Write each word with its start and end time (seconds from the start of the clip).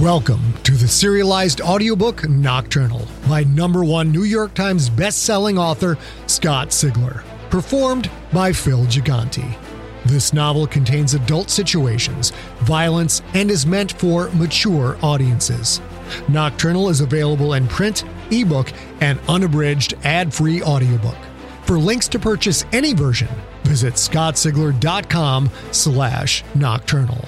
Welcome 0.00 0.54
to 0.64 0.72
the 0.72 0.88
serialized 0.88 1.60
audiobook 1.60 2.28
Nocturnal 2.28 3.06
by 3.28 3.44
number 3.44 3.84
one 3.84 4.10
New 4.10 4.24
York 4.24 4.52
Times 4.52 4.90
best-selling 4.90 5.56
author 5.56 5.96
Scott 6.26 6.70
Sigler, 6.70 7.22
performed 7.48 8.10
by 8.32 8.52
Phil 8.52 8.86
Gigante. 8.86 9.56
This 10.04 10.32
novel 10.32 10.66
contains 10.66 11.14
adult 11.14 11.48
situations, 11.48 12.32
violence, 12.62 13.22
and 13.34 13.52
is 13.52 13.66
meant 13.66 13.92
for 13.92 14.30
mature 14.30 14.98
audiences. 15.00 15.80
Nocturnal 16.26 16.88
is 16.88 17.00
available 17.00 17.54
in 17.54 17.68
print, 17.68 18.02
ebook, 18.32 18.72
and 19.00 19.20
unabridged 19.28 19.94
ad-free 20.02 20.60
audiobook. 20.60 21.18
For 21.66 21.78
links 21.78 22.08
to 22.08 22.18
purchase 22.18 22.64
any 22.72 22.94
version, 22.94 23.28
visit 23.62 23.94
scottsigler.com 23.94 25.50
slash 25.70 26.42
nocturnal. 26.56 27.24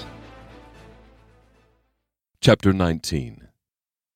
Chapter 2.41 2.73
19 2.73 3.49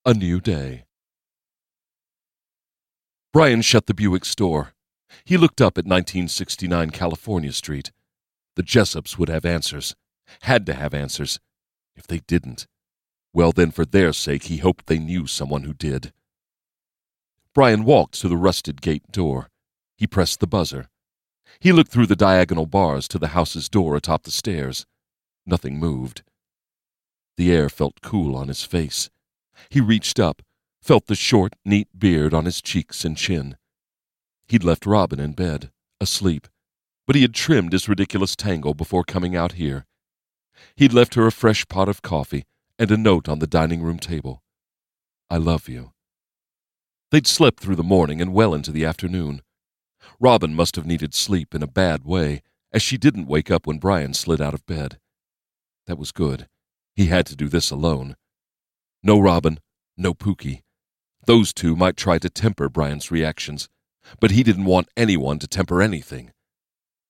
A 0.04 0.14
New 0.14 0.40
Day 0.40 0.84
Bryan 3.32 3.62
shut 3.62 3.86
the 3.86 3.94
Buick 3.94 4.24
store. 4.24 4.74
He 5.24 5.36
looked 5.36 5.60
up 5.60 5.78
at 5.78 5.84
1969 5.84 6.90
California 6.90 7.52
Street. 7.52 7.90
The 8.56 8.62
Jessups 8.62 9.18
would 9.18 9.28
have 9.30 9.44
answers, 9.44 9.96
had 10.42 10.66
to 10.66 10.74
have 10.74 10.94
answers. 10.94 11.40
If 11.96 12.06
they 12.06 12.18
didn't, 12.18 12.66
well, 13.32 13.52
then 13.52 13.70
for 13.70 13.84
their 13.84 14.12
sake, 14.12 14.44
he 14.44 14.58
hoped 14.58 14.86
they 14.86 14.98
knew 14.98 15.26
someone 15.26 15.64
who 15.64 15.74
did. 15.74 16.12
Bryan 17.54 17.84
walked 17.84 18.20
to 18.20 18.28
the 18.28 18.36
rusted 18.36 18.82
gate 18.82 19.10
door. 19.10 19.48
He 19.96 20.06
pressed 20.06 20.40
the 20.40 20.46
buzzer. 20.46 20.88
He 21.58 21.72
looked 21.72 21.90
through 21.90 22.06
the 22.06 22.16
diagonal 22.16 22.66
bars 22.66 23.08
to 23.08 23.18
the 23.18 23.28
house's 23.28 23.68
door 23.68 23.96
atop 23.96 24.22
the 24.22 24.30
stairs. 24.30 24.86
Nothing 25.46 25.78
moved. 25.78 26.22
The 27.40 27.52
air 27.54 27.70
felt 27.70 28.02
cool 28.02 28.36
on 28.36 28.48
his 28.48 28.64
face. 28.64 29.08
He 29.70 29.80
reached 29.80 30.20
up, 30.20 30.42
felt 30.82 31.06
the 31.06 31.14
short, 31.14 31.54
neat 31.64 31.88
beard 31.98 32.34
on 32.34 32.44
his 32.44 32.60
cheeks 32.60 33.02
and 33.02 33.16
chin. 33.16 33.56
He'd 34.46 34.62
left 34.62 34.84
Robin 34.84 35.18
in 35.18 35.32
bed, 35.32 35.70
asleep, 36.02 36.48
but 37.06 37.16
he 37.16 37.22
had 37.22 37.32
trimmed 37.32 37.72
his 37.72 37.88
ridiculous 37.88 38.36
tangle 38.36 38.74
before 38.74 39.04
coming 39.04 39.34
out 39.34 39.52
here. 39.52 39.86
He'd 40.76 40.92
left 40.92 41.14
her 41.14 41.26
a 41.26 41.32
fresh 41.32 41.66
pot 41.66 41.88
of 41.88 42.02
coffee 42.02 42.44
and 42.78 42.90
a 42.90 42.98
note 42.98 43.26
on 43.26 43.38
the 43.38 43.46
dining 43.46 43.80
room 43.80 43.98
table. 43.98 44.42
I 45.30 45.38
love 45.38 45.66
you. 45.66 45.92
They'd 47.10 47.26
slept 47.26 47.60
through 47.60 47.76
the 47.76 47.82
morning 47.82 48.20
and 48.20 48.34
well 48.34 48.52
into 48.52 48.70
the 48.70 48.84
afternoon. 48.84 49.40
Robin 50.20 50.54
must 50.54 50.76
have 50.76 50.84
needed 50.84 51.14
sleep 51.14 51.54
in 51.54 51.62
a 51.62 51.66
bad 51.66 52.04
way, 52.04 52.42
as 52.70 52.82
she 52.82 52.98
didn't 52.98 53.28
wake 53.28 53.50
up 53.50 53.66
when 53.66 53.78
Bryan 53.78 54.12
slid 54.12 54.42
out 54.42 54.52
of 54.52 54.66
bed. 54.66 54.98
That 55.86 55.96
was 55.96 56.12
good. 56.12 56.46
He 56.94 57.06
had 57.06 57.26
to 57.26 57.36
do 57.36 57.48
this 57.48 57.70
alone. 57.70 58.16
No 59.02 59.18
Robin, 59.18 59.58
no 59.96 60.14
Pookie. 60.14 60.62
Those 61.26 61.52
two 61.52 61.76
might 61.76 61.96
try 61.96 62.18
to 62.18 62.30
temper 62.30 62.68
Bryan's 62.68 63.10
reactions, 63.10 63.68
but 64.20 64.30
he 64.30 64.42
didn't 64.42 64.64
want 64.64 64.88
anyone 64.96 65.38
to 65.38 65.46
temper 65.46 65.82
anything. 65.82 66.32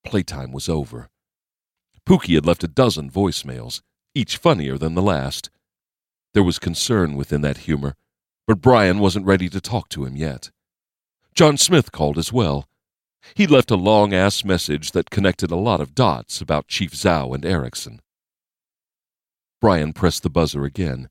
Playtime 0.05 0.53
was 0.53 0.69
over. 0.69 1.09
Pookie 2.07 2.35
had 2.35 2.47
left 2.47 2.65
a 2.65 2.69
dozen 2.69 3.11
voicemails, 3.11 3.83
each 4.15 4.37
funnier 4.37 4.77
than 4.77 4.95
the 4.95 5.03
last. 5.03 5.51
There 6.35 6.43
was 6.43 6.59
concern 6.59 7.17
within 7.17 7.41
that 7.43 7.59
humor, 7.59 7.97
but 8.47 8.61
Bryan 8.61 8.99
wasn't 8.99 9.27
ready 9.27 9.49
to 9.49 9.61
talk 9.61 9.89
to 9.91 10.05
him 10.05 10.17
yet. 10.17 10.51
John 11.35 11.57
Smith 11.57 11.93
called 11.93 12.19
as 12.19 12.33
well. 12.33 12.69
He'd 13.35 13.51
left 13.51 13.71
a 13.71 13.77
long 13.77 14.13
ass 14.13 14.45
message 14.45 14.93
that 14.93 15.11
connected 15.11 15.51
a 15.51 15.57
lot 15.57 15.81
of 15.81 15.95
dots 15.95 16.41
about 16.41 16.69
Chief 16.69 16.93
Zhao 16.93 17.35
and 17.35 17.45
Erickson. 17.45 18.01
Bryan 19.61 19.93
pressed 19.93 20.23
the 20.23 20.31
buzzer 20.31 20.65
again. 20.65 21.09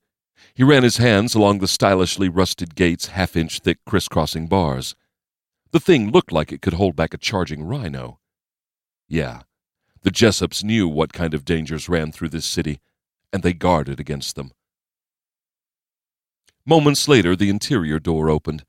He 0.54 0.64
ran 0.64 0.84
his 0.84 0.98
hands 0.98 1.36
along 1.36 1.60
the 1.60 1.68
stylishly 1.68 2.30
rusted 2.30 2.76
gate's 2.76 3.08
half 3.08 3.36
inch 3.36 3.60
thick 3.60 3.78
crisscrossing 3.86 4.48
bars. 4.48 4.96
The 5.72 5.80
thing 5.80 6.12
looked 6.12 6.32
like 6.32 6.52
it 6.52 6.62
could 6.62 6.74
hold 6.74 6.96
back 6.96 7.14
a 7.14 7.18
charging 7.18 7.64
rhino. 7.64 8.20
Yeah, 9.08 9.44
the 10.02 10.12
Jessups 10.12 10.64
knew 10.64 10.88
what 10.88 11.14
kind 11.14 11.34
of 11.34 11.46
dangers 11.46 11.90
ran 11.90 12.12
through 12.12 12.30
this 12.30 12.46
city, 12.46 12.80
and 13.32 13.44
they 13.44 13.54
guarded 13.54 14.00
against 14.00 14.36
them. 14.36 14.52
Moments 16.66 17.08
later, 17.08 17.36
the 17.36 17.50
interior 17.50 18.00
door 18.00 18.30
opened. 18.30 18.64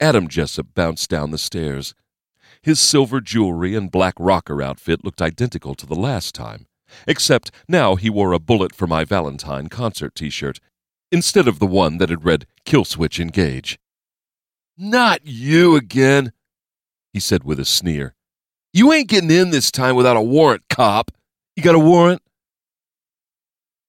Adam 0.00 0.28
Jessup 0.28 0.68
bounced 0.74 1.10
down 1.10 1.30
the 1.30 1.38
stairs. 1.38 1.94
His 2.62 2.80
silver 2.80 3.20
jewelry 3.20 3.74
and 3.74 3.90
black 3.90 4.14
rocker 4.18 4.62
outfit 4.62 5.04
looked 5.04 5.22
identical 5.22 5.74
to 5.76 5.86
the 5.86 5.94
last 5.94 6.34
time. 6.34 6.66
Except 7.06 7.50
now 7.68 7.96
he 7.96 8.10
wore 8.10 8.32
a 8.32 8.38
Bullet 8.38 8.74
for 8.74 8.86
My 8.86 9.04
Valentine 9.04 9.68
concert 9.68 10.14
t 10.14 10.30
shirt 10.30 10.60
instead 11.10 11.46
of 11.46 11.58
the 11.58 11.66
one 11.66 11.98
that 11.98 12.08
had 12.08 12.24
read 12.24 12.46
Killswitch 12.64 13.20
Engage. 13.20 13.78
Not 14.78 15.20
you 15.24 15.76
again, 15.76 16.32
he 17.12 17.20
said 17.20 17.44
with 17.44 17.60
a 17.60 17.64
sneer. 17.64 18.14
You 18.72 18.92
ain't 18.92 19.08
getting 19.08 19.30
in 19.30 19.50
this 19.50 19.70
time 19.70 19.96
without 19.96 20.16
a 20.16 20.22
warrant, 20.22 20.62
cop. 20.70 21.10
You 21.54 21.62
got 21.62 21.74
a 21.74 21.78
warrant? 21.78 22.22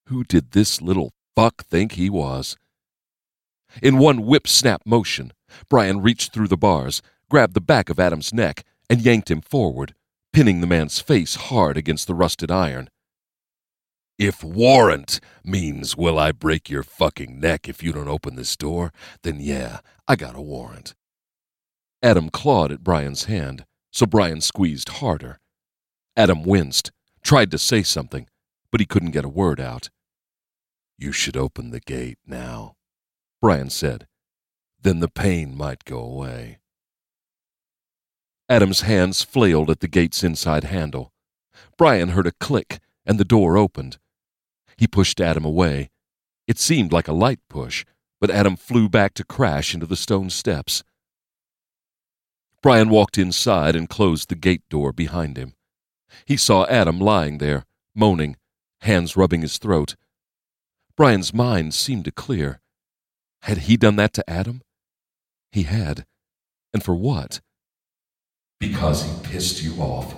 Who 0.08 0.24
did 0.24 0.50
this 0.50 0.82
little 0.82 1.12
fuck 1.34 1.64
think 1.64 1.92
he 1.92 2.10
was? 2.10 2.58
In 3.82 3.96
one 3.96 4.26
whip 4.26 4.46
snap 4.46 4.82
motion, 4.84 5.32
Bryan 5.70 6.02
reached 6.02 6.32
through 6.32 6.48
the 6.48 6.58
bars, 6.58 7.00
grabbed 7.30 7.54
the 7.54 7.60
back 7.60 7.88
of 7.88 7.98
Adam's 7.98 8.34
neck, 8.34 8.64
and 8.90 9.00
yanked 9.00 9.30
him 9.30 9.40
forward, 9.40 9.94
pinning 10.32 10.60
the 10.60 10.66
man's 10.66 11.00
face 11.00 11.34
hard 11.36 11.78
against 11.78 12.06
the 12.06 12.14
rusted 12.14 12.50
iron. 12.50 12.90
If 14.18 14.44
warrant 14.44 15.18
means 15.44 15.96
will 15.96 16.18
I 16.18 16.30
break 16.30 16.70
your 16.70 16.84
fucking 16.84 17.40
neck 17.40 17.68
if 17.68 17.82
you 17.82 17.92
don't 17.92 18.08
open 18.08 18.36
this 18.36 18.56
door, 18.56 18.92
then 19.22 19.40
yeah, 19.40 19.80
I 20.06 20.14
got 20.14 20.36
a 20.36 20.40
warrant. 20.40 20.94
Adam 22.00 22.30
clawed 22.30 22.70
at 22.70 22.84
Bryan's 22.84 23.24
hand, 23.24 23.64
so 23.90 24.06
Bryan 24.06 24.40
squeezed 24.40 24.88
harder. 24.88 25.40
Adam 26.16 26.44
winced, 26.44 26.92
tried 27.22 27.50
to 27.50 27.58
say 27.58 27.82
something, 27.82 28.28
but 28.70 28.80
he 28.80 28.86
couldn't 28.86 29.10
get 29.10 29.24
a 29.24 29.28
word 29.28 29.58
out. 29.58 29.90
You 30.96 31.10
should 31.10 31.36
open 31.36 31.70
the 31.70 31.80
gate 31.80 32.18
now, 32.24 32.76
Bryan 33.40 33.70
said. 33.70 34.06
Then 34.80 35.00
the 35.00 35.08
pain 35.08 35.56
might 35.56 35.84
go 35.84 35.98
away. 35.98 36.58
Adam's 38.48 38.82
hands 38.82 39.22
flailed 39.22 39.70
at 39.70 39.80
the 39.80 39.88
gate's 39.88 40.22
inside 40.22 40.64
handle. 40.64 41.12
Bryan 41.76 42.10
heard 42.10 42.26
a 42.26 42.32
click, 42.32 42.78
and 43.06 43.18
the 43.18 43.24
door 43.24 43.56
opened. 43.56 43.98
He 44.76 44.86
pushed 44.86 45.20
Adam 45.20 45.44
away. 45.44 45.90
It 46.46 46.58
seemed 46.58 46.92
like 46.92 47.08
a 47.08 47.12
light 47.12 47.40
push, 47.48 47.84
but 48.20 48.30
Adam 48.30 48.56
flew 48.56 48.88
back 48.88 49.14
to 49.14 49.24
crash 49.24 49.74
into 49.74 49.86
the 49.86 49.96
stone 49.96 50.30
steps. 50.30 50.82
Bryan 52.62 52.88
walked 52.88 53.18
inside 53.18 53.76
and 53.76 53.88
closed 53.88 54.28
the 54.28 54.34
gate 54.34 54.62
door 54.70 54.92
behind 54.92 55.36
him. 55.36 55.54
He 56.24 56.36
saw 56.36 56.64
Adam 56.66 56.98
lying 56.98 57.38
there, 57.38 57.64
moaning, 57.94 58.36
hands 58.80 59.16
rubbing 59.16 59.42
his 59.42 59.58
throat. 59.58 59.96
Bryan's 60.96 61.34
mind 61.34 61.74
seemed 61.74 62.04
to 62.06 62.12
clear. 62.12 62.60
Had 63.42 63.58
he 63.58 63.76
done 63.76 63.96
that 63.96 64.12
to 64.14 64.30
Adam? 64.30 64.62
He 65.52 65.64
had. 65.64 66.06
And 66.72 66.82
for 66.82 66.94
what? 66.94 67.40
Because 68.58 69.04
he 69.04 69.12
pissed 69.28 69.62
you 69.62 69.74
off. 69.82 70.14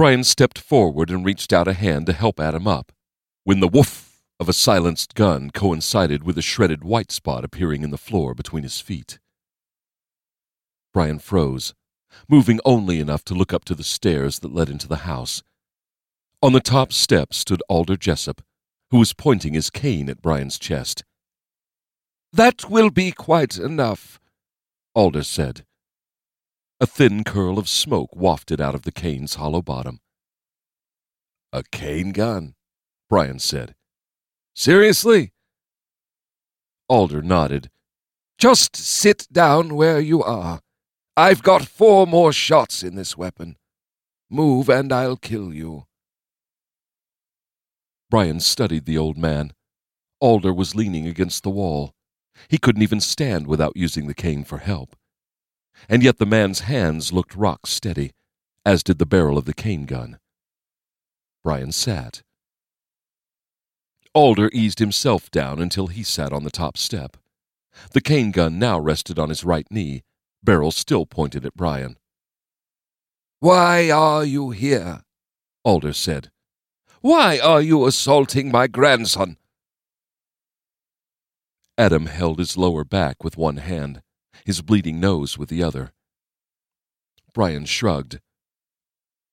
Bryan 0.00 0.24
stepped 0.24 0.58
forward 0.58 1.10
and 1.10 1.26
reached 1.26 1.52
out 1.52 1.68
a 1.68 1.74
hand 1.74 2.06
to 2.06 2.14
help 2.14 2.40
Adam 2.40 2.66
up, 2.66 2.90
when 3.44 3.60
the 3.60 3.68
woof 3.68 4.22
of 4.40 4.48
a 4.48 4.54
silenced 4.54 5.14
gun 5.14 5.50
coincided 5.50 6.24
with 6.24 6.38
a 6.38 6.40
shredded 6.40 6.82
white 6.82 7.12
spot 7.12 7.44
appearing 7.44 7.82
in 7.82 7.90
the 7.90 7.98
floor 7.98 8.34
between 8.34 8.62
his 8.62 8.80
feet. 8.80 9.18
Bryan 10.94 11.18
froze, 11.18 11.74
moving 12.30 12.60
only 12.64 12.98
enough 12.98 13.26
to 13.26 13.34
look 13.34 13.52
up 13.52 13.66
to 13.66 13.74
the 13.74 13.84
stairs 13.84 14.38
that 14.38 14.54
led 14.54 14.70
into 14.70 14.88
the 14.88 15.04
house. 15.04 15.42
On 16.40 16.54
the 16.54 16.60
top 16.60 16.94
step 16.94 17.34
stood 17.34 17.62
Alder 17.68 17.98
Jessup, 17.98 18.40
who 18.90 19.00
was 19.00 19.12
pointing 19.12 19.52
his 19.52 19.68
cane 19.68 20.08
at 20.08 20.22
Bryan's 20.22 20.58
chest. 20.58 21.04
That 22.32 22.70
will 22.70 22.88
be 22.88 23.12
quite 23.12 23.58
enough, 23.58 24.18
Alder 24.94 25.24
said. 25.24 25.66
A 26.82 26.86
thin 26.86 27.24
curl 27.24 27.58
of 27.58 27.68
smoke 27.68 28.16
wafted 28.16 28.58
out 28.58 28.74
of 28.74 28.82
the 28.82 28.92
cane's 28.92 29.34
hollow 29.34 29.60
bottom. 29.60 30.00
A 31.52 31.62
cane 31.70 32.12
gun? 32.12 32.54
Bryan 33.10 33.38
said. 33.38 33.74
Seriously? 34.54 35.34
Alder 36.88 37.20
nodded. 37.20 37.68
Just 38.38 38.76
sit 38.76 39.26
down 39.30 39.74
where 39.74 40.00
you 40.00 40.22
are. 40.22 40.60
I've 41.18 41.42
got 41.42 41.68
four 41.68 42.06
more 42.06 42.32
shots 42.32 42.82
in 42.82 42.94
this 42.94 43.14
weapon. 43.14 43.56
Move 44.30 44.70
and 44.70 44.90
I'll 44.90 45.18
kill 45.18 45.52
you. 45.52 45.84
Bryan 48.08 48.40
studied 48.40 48.86
the 48.86 48.96
old 48.96 49.18
man. 49.18 49.52
Alder 50.18 50.54
was 50.54 50.74
leaning 50.74 51.06
against 51.06 51.42
the 51.42 51.50
wall. 51.50 51.92
He 52.48 52.56
couldn't 52.56 52.82
even 52.82 53.00
stand 53.00 53.46
without 53.46 53.76
using 53.76 54.06
the 54.06 54.14
cane 54.14 54.44
for 54.44 54.58
help 54.58 54.96
and 55.88 56.02
yet 56.02 56.18
the 56.18 56.26
man's 56.26 56.60
hands 56.60 57.12
looked 57.12 57.34
rock 57.34 57.66
steady, 57.66 58.12
as 58.64 58.82
did 58.82 58.98
the 58.98 59.06
barrel 59.06 59.38
of 59.38 59.44
the 59.44 59.54
cane 59.54 59.86
gun. 59.86 60.18
Bryan 61.42 61.72
sat. 61.72 62.22
Alder 64.12 64.50
eased 64.52 64.80
himself 64.80 65.30
down 65.30 65.60
until 65.60 65.86
he 65.86 66.02
sat 66.02 66.32
on 66.32 66.44
the 66.44 66.50
top 66.50 66.76
step. 66.76 67.16
The 67.92 68.00
cane 68.00 68.32
gun 68.32 68.58
now 68.58 68.78
rested 68.78 69.18
on 69.18 69.28
his 69.28 69.44
right 69.44 69.66
knee, 69.70 70.02
barrel 70.42 70.72
still 70.72 71.06
pointed 71.06 71.46
at 71.46 71.54
Bryan. 71.54 71.96
Why 73.38 73.90
are 73.90 74.24
you 74.24 74.50
here? 74.50 75.02
Alder 75.64 75.92
said. 75.92 76.30
Why 77.00 77.38
are 77.38 77.62
you 77.62 77.86
assaulting 77.86 78.50
my 78.50 78.66
grandson? 78.66 79.38
Adam 81.78 82.06
held 82.06 82.38
his 82.38 82.58
lower 82.58 82.84
back 82.84 83.24
with 83.24 83.38
one 83.38 83.56
hand, 83.56 84.02
his 84.44 84.62
bleeding 84.62 85.00
nose 85.00 85.38
with 85.38 85.48
the 85.48 85.62
other. 85.62 85.92
Bryan 87.32 87.64
shrugged. 87.64 88.20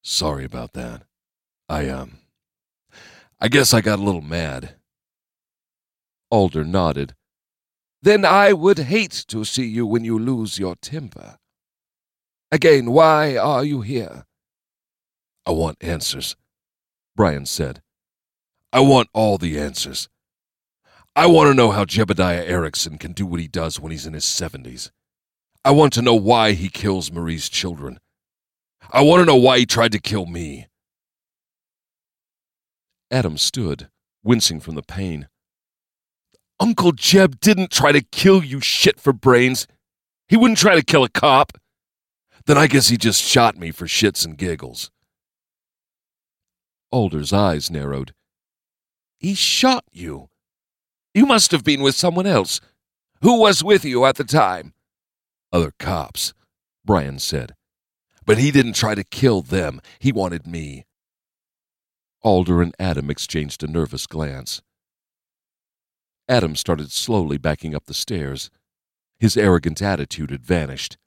Sorry 0.01 0.45
about 0.45 0.74
that. 0.74 1.04
I, 1.68 1.89
um, 1.89 2.19
I 3.39 3.48
guess 3.48 3.74
I 3.74 3.81
got 3.81 4.00
a 4.00 4.04
little 4.04 4.21
mad. 4.21 4.75
Alder 6.30 6.63
nodded. 6.63 7.15
Then 8.01 8.25
I 8.25 8.54
would 8.54 8.80
hate 8.80 9.25
to 9.27 9.44
see 9.44 9.65
you 9.65 9.86
when 9.86 10.04
you 10.04 10.19
lose 10.19 10.59
your 10.59 10.75
temper. 10.75 11.38
Again, 12.51 12.92
why 12.92 13.36
are 13.36 13.63
you 13.63 13.81
here? 13.81 14.25
I 15.45 15.51
want 15.51 15.77
answers, 15.81 16.36
Bryan 17.15 17.45
said. 17.45 17.81
I 18.71 18.81
want 18.81 19.09
all 19.13 19.38
the 19.38 19.59
answers. 19.59 20.07
I 21.15 21.25
want 21.25 21.50
to 21.50 21.54
know 21.54 21.71
how 21.71 21.83
Jebediah 21.83 22.48
Erickson 22.48 22.98
can 22.98 23.13
do 23.13 23.25
what 23.25 23.39
he 23.39 23.48
does 23.48 23.80
when 23.80 23.92
he's 23.92 24.06
in 24.06 24.13
his 24.13 24.25
70s. 24.25 24.92
I 25.68 25.72
want 25.72 25.92
to 25.94 26.02
know 26.02 26.16
why 26.16 26.54
he 26.54 26.69
kills 26.69 27.12
Marie's 27.12 27.50
children. 27.50 28.00
I 28.90 29.02
want 29.02 29.19
to 29.19 29.25
know 29.25 29.36
why 29.36 29.60
he 29.60 29.66
tried 29.66 29.92
to 29.92 30.00
kill 30.00 30.25
me. 30.25 30.68
Adam 33.12 33.38
stood, 33.38 33.90
wincing 34.24 34.62
from 34.62 34.75
the 34.75 34.81
pain. 34.81 35.28
Uncle 36.58 36.94
Jeb 36.94 37.42
didn't 37.42 37.69
try 37.69 37.92
to 37.92 38.00
kill 38.00 38.42
you 38.42 38.62
shit 38.62 38.98
for 38.98 39.12
brains. 39.12 39.68
He 40.30 40.38
wouldn't 40.38 40.58
try 40.58 40.74
to 40.74 40.81
kill 40.81 41.04
a 41.04 41.10
cop. 41.10 41.58
Then 42.46 42.58
I 42.58 42.68
guess 42.68 42.88
he 42.88 42.96
just 42.96 43.22
shot 43.22 43.58
me 43.58 43.72
for 43.72 43.88
shits 43.88 44.24
and 44.24 44.38
giggles. 44.38 44.90
Alder's 46.92 47.34
eyes 47.34 47.69
narrowed. 47.69 48.14
He 49.18 49.34
shot 49.34 49.84
you. 49.92 50.30
You 51.14 51.25
must 51.25 51.52
have 51.52 51.66
been 51.66 51.81
with 51.81 51.96
someone 51.96 52.25
else. 52.25 52.62
Who 53.22 53.42
was 53.42 53.66
with 53.66 53.84
you 53.84 54.06
at 54.06 54.16
the 54.16 54.24
time? 54.24 54.72
Other 55.51 55.71
cops, 55.79 56.33
Bryan 56.85 57.19
said. 57.19 57.55
But 58.25 58.38
he 58.38 58.51
didn't 58.51 58.73
try 58.73 58.95
to 58.95 59.03
kill 59.03 59.41
them. 59.41 59.79
He 59.99 60.11
wanted 60.11 60.45
me. 60.45 60.85
Alder 62.21 62.61
and 62.61 62.75
Adam 62.77 63.09
exchanged 63.09 63.63
a 63.63 63.67
nervous 63.67 64.05
glance. 64.05 64.61
Adam 66.27 66.55
started 66.55 66.91
slowly 66.91 67.38
backing 67.38 67.73
up 67.73 67.85
the 67.85 67.94
stairs. 67.94 68.49
His 69.19 69.38
arrogant 69.38 69.81
attitude 69.81 70.31
had 70.31 70.44
vanished. 70.44 70.97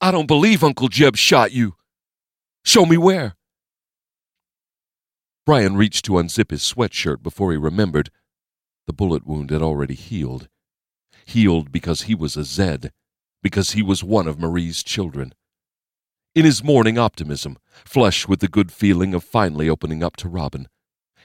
I 0.00 0.10
don't 0.10 0.26
believe 0.26 0.64
Uncle 0.64 0.88
Jeb 0.88 1.16
shot 1.16 1.52
you. 1.52 1.74
Show 2.64 2.86
me 2.86 2.96
where. 2.96 3.36
Bryan 5.44 5.76
reached 5.76 6.04
to 6.06 6.12
unzip 6.12 6.50
his 6.50 6.62
sweatshirt 6.62 7.22
before 7.22 7.52
he 7.52 7.58
remembered. 7.58 8.10
The 8.86 8.92
bullet 8.92 9.26
wound 9.26 9.50
had 9.50 9.62
already 9.62 9.94
healed. 9.94 10.48
Healed 11.26 11.70
because 11.70 12.02
he 12.02 12.14
was 12.14 12.36
a 12.36 12.44
Zed, 12.44 12.92
because 13.42 13.72
he 13.72 13.82
was 13.82 14.02
one 14.02 14.26
of 14.26 14.38
Marie's 14.38 14.82
children. 14.82 15.32
In 16.34 16.44
his 16.44 16.62
morning 16.62 16.98
optimism, 16.98 17.58
flush 17.84 18.28
with 18.28 18.40
the 18.40 18.48
good 18.48 18.70
feeling 18.70 19.14
of 19.14 19.24
finally 19.24 19.68
opening 19.68 20.02
up 20.02 20.16
to 20.16 20.28
Robin, 20.28 20.68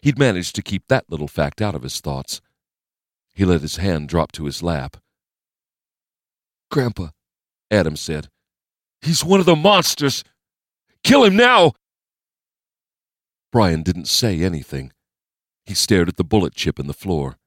he'd 0.01 0.17
managed 0.17 0.55
to 0.55 0.61
keep 0.61 0.87
that 0.87 1.05
little 1.09 1.27
fact 1.27 1.61
out 1.61 1.75
of 1.75 1.83
his 1.83 1.99
thoughts. 1.99 2.41
He 3.33 3.45
let 3.45 3.61
his 3.61 3.77
hand 3.77 4.09
drop 4.09 4.31
to 4.33 4.45
his 4.45 4.63
lap. 4.63 4.97
Grandpa, 6.69 7.09
Adam 7.69 7.95
said, 7.95 8.29
he's 9.01 9.25
one 9.25 9.39
of 9.39 9.45
the 9.45 9.55
monsters. 9.55 10.23
Kill 11.03 11.23
him 11.23 11.35
now! 11.35 11.73
Bryan 13.51 13.83
didn't 13.83 14.07
say 14.07 14.41
anything. 14.41 14.93
He 15.65 15.73
stared 15.73 16.07
at 16.07 16.15
the 16.15 16.23
bullet 16.23 16.55
chip 16.55 16.79
in 16.79 16.87
the 16.87 16.93
floor. 16.93 17.37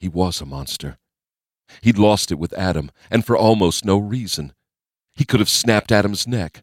He 0.00 0.08
was 0.08 0.40
a 0.40 0.46
monster. 0.46 0.98
He'd 1.82 1.98
lost 1.98 2.30
it 2.30 2.38
with 2.38 2.52
Adam, 2.54 2.90
and 3.10 3.24
for 3.24 3.36
almost 3.36 3.84
no 3.84 3.98
reason. 3.98 4.52
He 5.14 5.24
could 5.24 5.40
have 5.40 5.48
snapped 5.48 5.92
Adam's 5.92 6.26
neck. 6.26 6.62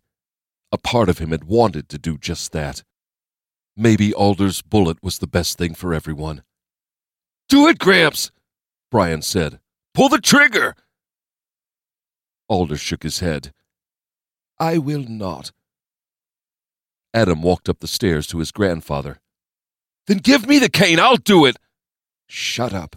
A 0.71 0.77
part 0.77 1.09
of 1.09 1.17
him 1.17 1.31
had 1.31 1.45
wanted 1.45 1.89
to 1.89 1.97
do 1.97 2.17
just 2.17 2.51
that. 2.51 2.83
Maybe 3.75 4.13
Alder's 4.13 4.61
bullet 4.61 4.97
was 5.01 5.17
the 5.17 5.27
best 5.27 5.57
thing 5.57 5.73
for 5.73 5.93
everyone. 5.93 6.43
Do 7.49 7.67
it, 7.67 7.79
Gramps, 7.79 8.31
Bryan 8.89 9.21
said. 9.21 9.59
Pull 9.93 10.09
the 10.09 10.19
trigger. 10.19 10.75
Alder 12.47 12.77
shook 12.77 13.03
his 13.03 13.19
head. 13.19 13.53
I 14.59 14.77
will 14.77 15.03
not. 15.03 15.51
Adam 17.13 17.41
walked 17.41 17.67
up 17.67 17.79
the 17.79 17.87
stairs 17.87 18.27
to 18.27 18.39
his 18.39 18.51
grandfather. 18.51 19.19
Then 20.07 20.17
give 20.17 20.47
me 20.47 20.59
the 20.59 20.69
cane, 20.69 20.99
I'll 20.99 21.17
do 21.17 21.45
it. 21.45 21.57
Shut 22.27 22.73
up, 22.73 22.95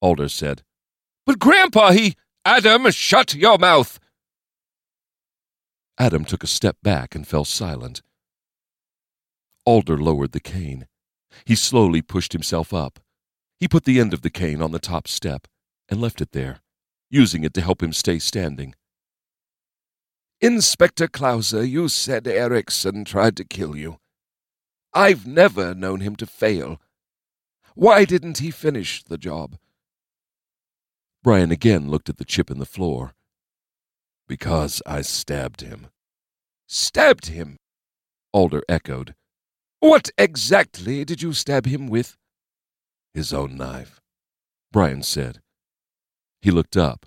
Alder 0.00 0.28
said. 0.28 0.62
But, 1.26 1.38
Grandpa, 1.40 1.90
he. 1.90 2.14
Adam, 2.44 2.88
shut 2.92 3.34
your 3.34 3.58
mouth. 3.58 3.98
Adam 5.98 6.24
took 6.24 6.44
a 6.44 6.46
step 6.46 6.76
back 6.82 7.14
and 7.14 7.26
fell 7.26 7.44
silent. 7.44 8.02
Alder 9.64 9.98
lowered 9.98 10.30
the 10.30 10.40
cane. 10.40 10.86
He 11.44 11.56
slowly 11.56 12.02
pushed 12.02 12.32
himself 12.32 12.72
up. 12.72 13.00
He 13.58 13.66
put 13.66 13.84
the 13.84 13.98
end 13.98 14.14
of 14.14 14.22
the 14.22 14.30
cane 14.30 14.62
on 14.62 14.70
the 14.70 14.78
top 14.78 15.08
step 15.08 15.48
and 15.88 16.00
left 16.00 16.20
it 16.20 16.32
there, 16.32 16.60
using 17.10 17.42
it 17.42 17.52
to 17.54 17.60
help 17.60 17.82
him 17.82 17.92
stay 17.92 18.18
standing. 18.18 18.74
Inspector 20.40 21.08
Clauser, 21.08 21.68
you 21.68 21.88
said 21.88 22.28
Erickson 22.28 23.04
tried 23.04 23.36
to 23.38 23.44
kill 23.44 23.74
you. 23.74 23.98
I've 24.92 25.26
never 25.26 25.74
known 25.74 26.00
him 26.00 26.14
to 26.16 26.26
fail. 26.26 26.80
Why 27.74 28.04
didn't 28.04 28.38
he 28.38 28.50
finish 28.50 29.02
the 29.02 29.18
job? 29.18 29.56
Bryan 31.26 31.50
again 31.50 31.90
looked 31.90 32.08
at 32.08 32.18
the 32.18 32.24
chip 32.24 32.52
in 32.52 32.60
the 32.60 32.64
floor. 32.64 33.12
Because 34.28 34.80
I 34.86 35.00
stabbed 35.00 35.60
him. 35.60 35.88
Stabbed 36.68 37.26
him? 37.26 37.56
Alder 38.32 38.62
echoed. 38.68 39.16
What 39.80 40.10
exactly 40.16 41.04
did 41.04 41.22
you 41.22 41.32
stab 41.32 41.66
him 41.66 41.88
with? 41.88 42.16
His 43.12 43.32
own 43.32 43.56
knife, 43.56 44.00
Bryan 44.70 45.02
said. 45.02 45.40
He 46.42 46.52
looked 46.52 46.76
up. 46.76 47.06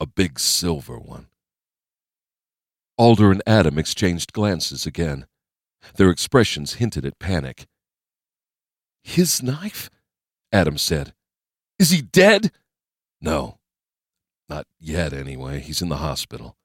A 0.00 0.06
big 0.06 0.40
silver 0.40 0.98
one. 0.98 1.26
Alder 2.96 3.30
and 3.30 3.42
Adam 3.46 3.76
exchanged 3.76 4.32
glances 4.32 4.86
again. 4.86 5.26
Their 5.96 6.08
expressions 6.08 6.76
hinted 6.76 7.04
at 7.04 7.18
panic. 7.18 7.66
His 9.04 9.42
knife? 9.42 9.90
Adam 10.50 10.78
said. 10.78 11.12
Is 11.78 11.90
he 11.90 12.00
dead? 12.00 12.52
No. 13.20 13.58
Not 14.48 14.66
yet, 14.78 15.12
anyway. 15.12 15.60
He's 15.60 15.82
in 15.82 15.88
the 15.88 15.96
hospital. 15.96 16.56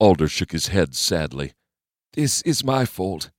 Alder 0.00 0.28
shook 0.28 0.52
his 0.52 0.68
head 0.68 0.94
sadly. 0.94 1.54
This 2.12 2.42
is 2.42 2.64
my 2.64 2.84
fault. 2.84 3.30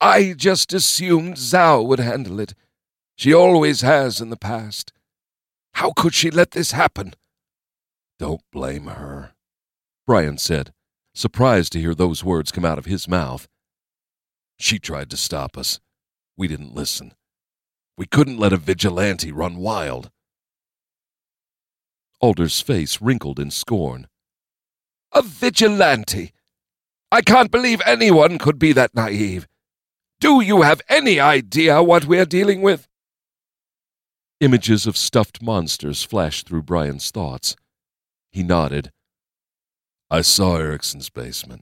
I 0.00 0.34
just 0.36 0.72
assumed 0.72 1.34
Zhao 1.34 1.86
would 1.86 2.00
handle 2.00 2.40
it. 2.40 2.54
She 3.16 3.32
always 3.32 3.82
has 3.82 4.20
in 4.20 4.30
the 4.30 4.36
past. 4.36 4.92
How 5.74 5.92
could 5.92 6.14
she 6.14 6.30
let 6.30 6.50
this 6.50 6.72
happen? 6.72 7.14
Don't 8.18 8.42
blame 8.52 8.86
her, 8.86 9.32
Bryan 10.06 10.38
said, 10.38 10.72
surprised 11.14 11.72
to 11.72 11.80
hear 11.80 11.94
those 11.94 12.24
words 12.24 12.52
come 12.52 12.64
out 12.64 12.78
of 12.78 12.86
his 12.86 13.08
mouth. 13.08 13.48
She 14.58 14.78
tried 14.78 15.08
to 15.10 15.16
stop 15.16 15.56
us. 15.56 15.80
We 16.36 16.48
didn't 16.48 16.74
listen. 16.74 17.14
We 18.00 18.06
couldn't 18.06 18.38
let 18.38 18.54
a 18.54 18.56
vigilante 18.56 19.30
run 19.30 19.58
wild. 19.58 20.10
Alder's 22.18 22.62
face 22.62 23.02
wrinkled 23.02 23.38
in 23.38 23.50
scorn. 23.50 24.08
A 25.12 25.20
vigilante? 25.20 26.32
I 27.12 27.20
can't 27.20 27.50
believe 27.50 27.82
anyone 27.84 28.38
could 28.38 28.58
be 28.58 28.72
that 28.72 28.94
naive. 28.94 29.46
Do 30.18 30.40
you 30.40 30.62
have 30.62 30.80
any 30.88 31.20
idea 31.20 31.82
what 31.82 32.06
we're 32.06 32.24
dealing 32.24 32.62
with? 32.62 32.88
Images 34.40 34.86
of 34.86 34.96
stuffed 34.96 35.42
monsters 35.42 36.02
flashed 36.02 36.48
through 36.48 36.62
Bryan's 36.62 37.10
thoughts. 37.10 37.54
He 38.32 38.42
nodded. 38.42 38.92
I 40.10 40.22
saw 40.22 40.56
Erickson's 40.56 41.10
basement. 41.10 41.60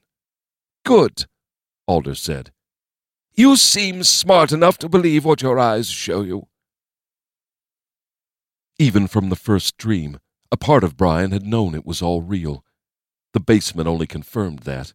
Good, 0.84 1.26
Alder 1.88 2.14
said. 2.14 2.52
You 3.38 3.56
seem 3.56 4.02
smart 4.02 4.50
enough 4.50 4.78
to 4.78 4.88
believe 4.88 5.24
what 5.24 5.42
your 5.42 5.60
eyes 5.60 5.88
show 5.88 6.22
you. 6.22 6.48
Even 8.80 9.06
from 9.06 9.28
the 9.28 9.36
first 9.36 9.76
dream, 9.76 10.18
a 10.50 10.56
part 10.56 10.82
of 10.82 10.96
Bryan 10.96 11.30
had 11.30 11.46
known 11.46 11.76
it 11.76 11.86
was 11.86 12.02
all 12.02 12.20
real. 12.20 12.64
The 13.34 13.38
basement 13.38 13.86
only 13.86 14.08
confirmed 14.08 14.64
that. 14.64 14.92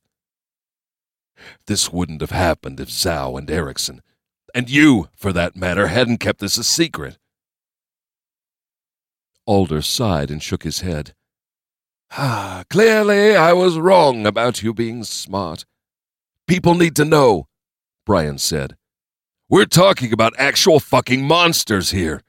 This 1.67 1.93
wouldn't 1.93 2.19
have 2.19 2.31
happened 2.31 2.81
if 2.81 2.89
Zhao 2.89 3.39
and 3.39 3.49
Erickson. 3.49 4.01
And 4.53 4.69
you, 4.69 5.07
for 5.15 5.31
that 5.31 5.55
matter, 5.55 5.87
hadn't 5.87 6.17
kept 6.17 6.41
this 6.41 6.57
a 6.57 6.65
secret. 6.65 7.17
Alder 9.45 9.81
sighed 9.81 10.29
and 10.29 10.43
shook 10.43 10.63
his 10.63 10.81
head. 10.81 11.15
Ah, 12.11 12.65
clearly 12.69 13.37
I 13.37 13.53
was 13.53 13.77
wrong 13.77 14.25
about 14.25 14.61
you 14.61 14.73
being 14.73 15.05
smart. 15.05 15.63
People 16.45 16.75
need 16.75 16.97
to 16.97 17.05
know, 17.05 17.47
Bryan 18.05 18.37
said. 18.37 18.75
We're 19.49 19.65
talking 19.65 20.11
about 20.11 20.33
actual 20.37 20.79
fucking 20.79 21.25
monsters 21.25 21.91
here. 21.91 22.21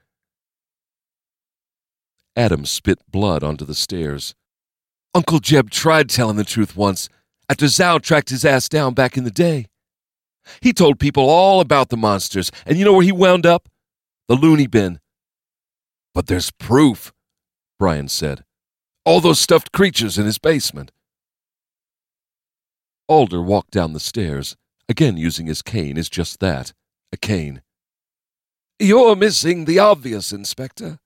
Adam 2.35 2.65
spit 2.65 2.99
blood 3.09 3.43
onto 3.43 3.65
the 3.65 3.75
stairs. 3.75 4.35
Uncle 5.13 5.39
Jeb 5.39 5.69
tried 5.69 6.09
telling 6.09 6.35
the 6.35 6.43
truth 6.43 6.75
once 6.75 7.09
after 7.49 7.65
Zhao 7.65 8.01
tracked 8.01 8.29
his 8.29 8.43
ass 8.43 8.67
down 8.67 8.93
back 8.93 9.17
in 9.17 9.23
the 9.23 9.31
day. 9.31 9.67
He 10.61 10.73
told 10.73 10.99
people 10.99 11.29
all 11.29 11.61
about 11.61 11.89
the 11.89 11.97
monsters, 11.97 12.51
and 12.65 12.77
you 12.77 12.85
know 12.85 12.93
where 12.93 13.03
he 13.03 13.11
wound 13.11 13.45
up? 13.45 13.69
The 14.27 14.35
loony 14.35 14.67
bin. 14.67 14.99
But 16.13 16.27
there's 16.27 16.51
proof, 16.51 17.13
Bryan 17.79 18.07
said. 18.07 18.43
All 19.05 19.21
those 19.21 19.39
stuffed 19.39 19.71
creatures 19.71 20.17
in 20.17 20.25
his 20.25 20.37
basement. 20.37 20.91
Alder 23.07 23.41
walked 23.41 23.71
down 23.71 23.93
the 23.93 23.99
stairs, 23.99 24.55
again 24.89 25.17
using 25.17 25.47
his 25.47 25.61
cane 25.61 25.97
is 25.97 26.09
just 26.09 26.39
that 26.39 26.73
a 27.11 27.17
cane. 27.17 27.61
You're 28.79 29.15
missing 29.15 29.65
the 29.65 29.79
obvious, 29.79 30.33
Inspector. 30.33 30.99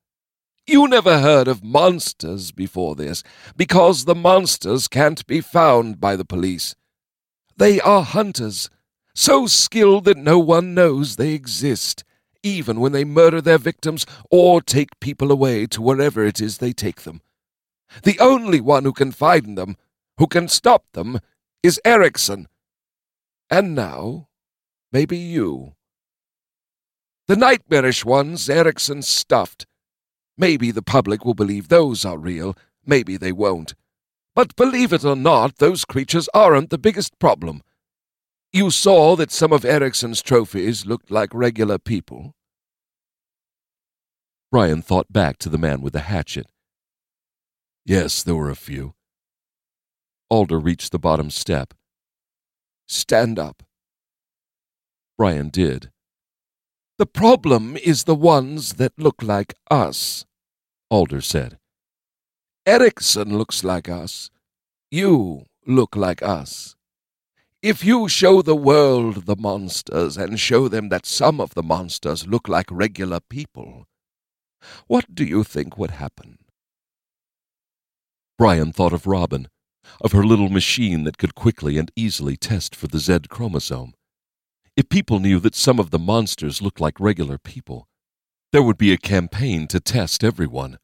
You 0.65 0.87
never 0.87 1.19
heard 1.19 1.47
of 1.47 1.63
monsters 1.63 2.51
before 2.51 2.95
this, 2.95 3.23
because 3.55 4.05
the 4.05 4.15
monsters 4.15 4.87
can't 4.87 5.25
be 5.25 5.41
found 5.41 5.99
by 5.99 6.15
the 6.15 6.25
police. 6.25 6.75
They 7.57 7.79
are 7.81 8.03
hunters, 8.03 8.69
so 9.15 9.47
skilled 9.47 10.05
that 10.05 10.17
no 10.17 10.39
one 10.39 10.73
knows 10.73 11.15
they 11.15 11.33
exist, 11.33 12.03
even 12.43 12.79
when 12.79 12.91
they 12.91 13.03
murder 13.03 13.41
their 13.41 13.57
victims 13.57 14.05
or 14.29 14.61
take 14.61 14.99
people 14.99 15.31
away 15.31 15.65
to 15.67 15.81
wherever 15.81 16.25
it 16.25 16.39
is 16.39 16.57
they 16.57 16.71
take 16.71 17.01
them. 17.01 17.21
The 18.03 18.19
only 18.19 18.61
one 18.61 18.83
who 18.83 18.93
can 18.93 19.11
find 19.11 19.57
them, 19.57 19.75
who 20.17 20.27
can 20.27 20.47
stop 20.47 20.85
them, 20.93 21.19
is 21.63 21.81
Erickson. 21.83 22.47
And 23.49 23.73
now, 23.73 24.27
maybe 24.91 25.17
you. 25.17 25.73
The 27.27 27.35
nightmarish 27.35 28.05
ones 28.05 28.49
Erickson 28.49 29.01
stuffed. 29.01 29.65
Maybe 30.37 30.71
the 30.71 30.81
public 30.81 31.25
will 31.25 31.33
believe 31.33 31.67
those 31.67 32.05
are 32.05 32.17
real, 32.17 32.55
maybe 32.85 33.17
they 33.17 33.31
won't. 33.31 33.75
But 34.35 34.55
believe 34.55 34.93
it 34.93 35.03
or 35.03 35.15
not, 35.15 35.57
those 35.57 35.85
creatures 35.85 36.29
aren't 36.33 36.69
the 36.69 36.77
biggest 36.77 37.17
problem. 37.19 37.61
You 38.51 38.71
saw 38.71 39.15
that 39.15 39.31
some 39.31 39.51
of 39.51 39.65
Erickson's 39.65 40.21
trophies 40.21 40.85
looked 40.85 41.11
like 41.11 41.33
regular 41.33 41.77
people. 41.77 42.33
Bryan 44.51 44.81
thought 44.81 45.11
back 45.11 45.37
to 45.39 45.49
the 45.49 45.59
man 45.59 45.81
with 45.81 45.93
the 45.93 45.99
hatchet. 45.99 46.47
Yes, 47.85 48.23
there 48.23 48.35
were 48.35 48.49
a 48.49 48.55
few. 48.55 48.93
Alder 50.29 50.59
reached 50.59 50.91
the 50.91 50.99
bottom 50.99 51.29
step. 51.29 51.73
Stand 52.89 53.37
up. 53.37 53.61
Bryan 55.15 55.49
did. 55.49 55.91
The 56.97 57.05
problem 57.05 57.77
is 57.77 58.03
the 58.03 58.15
ones 58.15 58.73
that 58.73 58.97
look 58.97 59.21
like 59.21 59.53
us, 59.69 60.25
Alder 60.89 61.21
said. 61.21 61.59
Erickson 62.65 63.37
looks 63.37 63.63
like 63.63 63.87
us. 63.87 64.31
You 64.89 65.45
look 65.67 65.95
like 65.95 66.23
us. 66.23 66.75
If 67.61 67.85
you 67.85 68.09
show 68.09 68.41
the 68.41 68.55
world 68.55 69.27
the 69.27 69.35
monsters 69.35 70.17
and 70.17 70.39
show 70.39 70.67
them 70.67 70.89
that 70.89 71.05
some 71.05 71.39
of 71.39 71.53
the 71.53 71.63
monsters 71.63 72.25
look 72.25 72.47
like 72.47 72.71
regular 72.71 73.19
people, 73.19 73.85
what 74.87 75.13
do 75.13 75.23
you 75.23 75.43
think 75.43 75.77
would 75.77 75.91
happen? 75.91 76.39
Bryan 78.37 78.71
thought 78.71 78.93
of 78.93 79.05
Robin, 79.05 79.47
of 80.01 80.11
her 80.11 80.23
little 80.23 80.49
machine 80.49 81.03
that 81.03 81.17
could 81.17 81.35
quickly 81.35 81.77
and 81.77 81.91
easily 81.95 82.37
test 82.37 82.75
for 82.75 82.87
the 82.87 82.99
Z 82.99 83.19
chromosome. 83.29 83.93
If 84.75 84.89
people 84.89 85.19
knew 85.19 85.39
that 85.39 85.55
some 85.55 85.79
of 85.79 85.91
the 85.91 85.99
monsters 85.99 86.61
looked 86.61 86.79
like 86.79 86.99
regular 86.99 87.37
people, 87.37 87.87
there 88.51 88.63
would 88.63 88.77
be 88.77 88.93
a 88.93 88.97
campaign 88.97 89.67
to 89.67 89.79
test 89.79 90.23
everyone. 90.23 90.79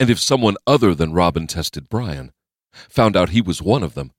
And 0.00 0.10
if 0.10 0.18
someone 0.18 0.56
other 0.66 0.94
than 0.94 1.12
Robin 1.12 1.46
tested 1.46 1.88
Bryan, 1.88 2.32
found 2.88 3.16
out 3.16 3.30
he 3.30 3.42
was 3.42 3.60
one 3.60 3.82
of 3.82 3.94
them, 3.94 4.12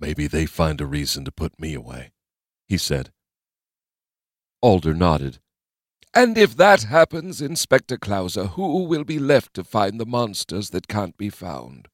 maybe 0.00 0.26
they 0.26 0.46
find 0.46 0.80
a 0.80 0.86
reason 0.86 1.24
to 1.24 1.32
put 1.32 1.58
me 1.58 1.74
away, 1.74 2.12
he 2.68 2.76
said. 2.76 3.12
Alder 4.60 4.94
nodded. 4.94 5.38
And 6.14 6.36
if 6.36 6.56
that 6.56 6.84
happens, 6.84 7.40
Inspector 7.40 7.96
Clauser, 7.98 8.50
who 8.50 8.84
will 8.84 9.04
be 9.04 9.18
left 9.18 9.54
to 9.54 9.64
find 9.64 10.00
the 10.00 10.06
monsters 10.06 10.70
that 10.70 10.88
can't 10.88 11.16
be 11.16 11.30
found? 11.30 11.88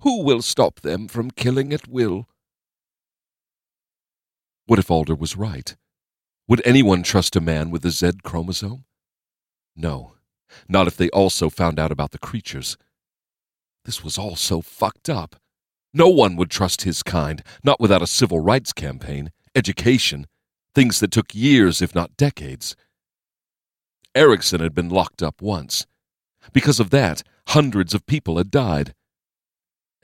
Who 0.00 0.22
will 0.22 0.42
stop 0.42 0.80
them 0.80 1.08
from 1.08 1.30
killing 1.30 1.72
at 1.72 1.88
will? 1.88 2.28
What 4.66 4.78
if 4.78 4.90
Alder 4.90 5.14
was 5.14 5.36
right? 5.36 5.76
Would 6.48 6.62
anyone 6.64 7.02
trust 7.02 7.36
a 7.36 7.40
man 7.40 7.70
with 7.70 7.84
a 7.84 7.90
Z 7.90 8.12
chromosome? 8.22 8.84
No, 9.76 10.14
not 10.68 10.86
if 10.86 10.96
they 10.96 11.08
also 11.10 11.50
found 11.50 11.78
out 11.78 11.90
about 11.90 12.12
the 12.12 12.18
creatures. 12.18 12.76
This 13.84 14.02
was 14.02 14.18
all 14.18 14.36
so 14.36 14.60
fucked 14.60 15.08
up. 15.10 15.36
No 15.92 16.08
one 16.08 16.36
would 16.36 16.50
trust 16.50 16.82
his 16.82 17.02
kind, 17.02 17.42
not 17.62 17.80
without 17.80 18.02
a 18.02 18.06
civil 18.06 18.40
rights 18.40 18.72
campaign, 18.72 19.30
education, 19.54 20.26
things 20.74 21.00
that 21.00 21.10
took 21.10 21.34
years, 21.34 21.80
if 21.80 21.94
not 21.94 22.16
decades. 22.16 22.76
Erickson 24.14 24.60
had 24.60 24.74
been 24.74 24.88
locked 24.88 25.22
up 25.22 25.40
once. 25.40 25.86
Because 26.52 26.80
of 26.80 26.90
that, 26.90 27.22
hundreds 27.48 27.94
of 27.94 28.06
people 28.06 28.38
had 28.38 28.50
died. 28.50 28.94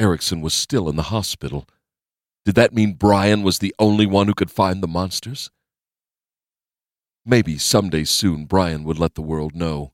Erickson 0.00 0.40
was 0.40 0.54
still 0.54 0.88
in 0.88 0.96
the 0.96 1.10
hospital. 1.14 1.68
Did 2.46 2.54
that 2.54 2.72
mean 2.72 2.94
Bryan 2.94 3.42
was 3.42 3.58
the 3.58 3.74
only 3.78 4.06
one 4.06 4.26
who 4.26 4.34
could 4.34 4.50
find 4.50 4.82
the 4.82 4.88
monsters? 4.88 5.50
Maybe 7.26 7.58
someday 7.58 8.04
soon 8.04 8.46
Bryan 8.46 8.82
would 8.84 8.98
let 8.98 9.14
the 9.14 9.22
world 9.22 9.54
know. 9.54 9.92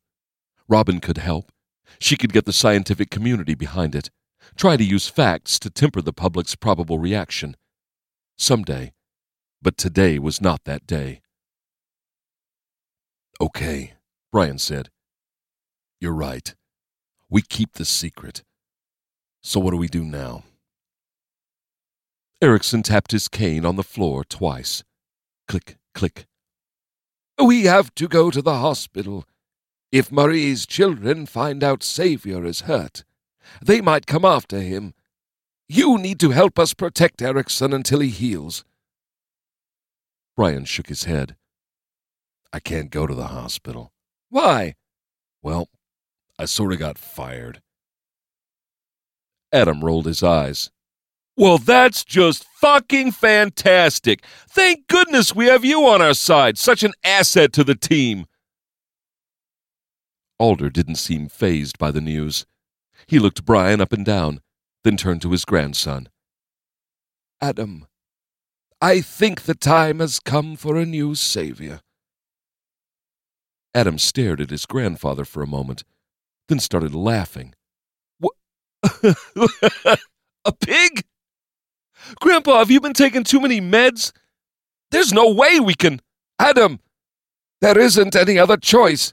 Robin 0.68 1.00
could 1.00 1.18
help. 1.18 1.50
She 1.98 2.16
could 2.16 2.32
get 2.32 2.44
the 2.44 2.52
scientific 2.52 3.10
community 3.10 3.56
behind 3.56 3.96
it. 3.96 4.10
Try 4.54 4.76
to 4.76 4.84
use 4.84 5.08
facts 5.08 5.58
to 5.58 5.70
temper 5.70 6.00
the 6.00 6.12
public's 6.12 6.54
probable 6.54 7.00
reaction. 7.00 7.56
Someday. 8.38 8.92
But 9.60 9.76
today 9.76 10.20
was 10.20 10.40
not 10.40 10.62
that 10.64 10.86
day. 10.86 11.20
Okay, 13.40 13.94
Bryan 14.30 14.58
said. 14.58 14.90
You're 16.00 16.14
right. 16.14 16.54
We 17.28 17.42
keep 17.42 17.72
the 17.72 17.84
secret. 17.84 18.44
So 19.46 19.60
what 19.60 19.70
do 19.70 19.76
we 19.76 19.86
do 19.86 20.02
now? 20.02 20.42
Erickson 22.42 22.82
tapped 22.82 23.12
his 23.12 23.28
cane 23.28 23.64
on 23.64 23.76
the 23.76 23.84
floor 23.84 24.24
twice. 24.24 24.82
Click, 25.46 25.76
click. 25.94 26.26
We 27.40 27.66
have 27.66 27.94
to 27.94 28.08
go 28.08 28.32
to 28.32 28.42
the 28.42 28.56
hospital. 28.56 29.24
If 29.92 30.10
Marie's 30.10 30.66
children 30.66 31.26
find 31.26 31.62
out 31.62 31.84
Savior 31.84 32.44
is 32.44 32.62
hurt, 32.62 33.04
they 33.62 33.80
might 33.80 34.08
come 34.08 34.24
after 34.24 34.58
him. 34.58 34.94
You 35.68 35.96
need 35.96 36.18
to 36.20 36.30
help 36.30 36.58
us 36.58 36.74
protect 36.74 37.22
Erickson 37.22 37.72
until 37.72 38.00
he 38.00 38.08
heals. 38.08 38.64
Bryan 40.36 40.64
shook 40.64 40.88
his 40.88 41.04
head. 41.04 41.36
I 42.52 42.58
can't 42.58 42.90
go 42.90 43.06
to 43.06 43.14
the 43.14 43.28
hospital. 43.28 43.92
Why? 44.28 44.74
Well, 45.40 45.68
I 46.36 46.46
sort 46.46 46.72
of 46.72 46.80
got 46.80 46.98
fired. 46.98 47.62
Adam 49.56 49.82
rolled 49.82 50.04
his 50.04 50.22
eyes. 50.22 50.70
Well, 51.34 51.56
that's 51.56 52.04
just 52.04 52.44
fucking 52.60 53.12
fantastic. 53.12 54.22
Thank 54.50 54.86
goodness 54.86 55.34
we 55.34 55.46
have 55.46 55.64
you 55.64 55.86
on 55.86 56.02
our 56.02 56.12
side. 56.12 56.58
Such 56.58 56.82
an 56.82 56.92
asset 57.02 57.54
to 57.54 57.64
the 57.64 57.74
team. 57.74 58.26
Alder 60.38 60.68
didn't 60.68 60.96
seem 60.96 61.28
fazed 61.30 61.78
by 61.78 61.90
the 61.90 62.02
news. 62.02 62.44
He 63.06 63.18
looked 63.18 63.46
Bryan 63.46 63.80
up 63.80 63.94
and 63.94 64.04
down, 64.04 64.40
then 64.84 64.98
turned 64.98 65.22
to 65.22 65.30
his 65.30 65.46
grandson. 65.46 66.10
Adam, 67.40 67.86
I 68.82 69.00
think 69.00 69.42
the 69.42 69.54
time 69.54 70.00
has 70.00 70.20
come 70.20 70.56
for 70.56 70.76
a 70.76 70.84
new 70.84 71.14
savior. 71.14 71.80
Adam 73.74 73.98
stared 73.98 74.42
at 74.42 74.50
his 74.50 74.66
grandfather 74.66 75.24
for 75.24 75.42
a 75.42 75.46
moment, 75.46 75.82
then 76.48 76.60
started 76.60 76.94
laughing. 76.94 77.54
A 80.44 80.52
pig? 80.52 81.04
Grandpa, 82.20 82.58
have 82.58 82.70
you 82.70 82.80
been 82.80 82.92
taking 82.92 83.24
too 83.24 83.40
many 83.40 83.60
meds? 83.60 84.12
There's 84.90 85.12
no 85.12 85.32
way 85.32 85.58
we 85.60 85.74
can. 85.74 86.00
Adam, 86.38 86.80
there 87.60 87.78
isn't 87.78 88.14
any 88.14 88.38
other 88.38 88.56
choice. 88.56 89.12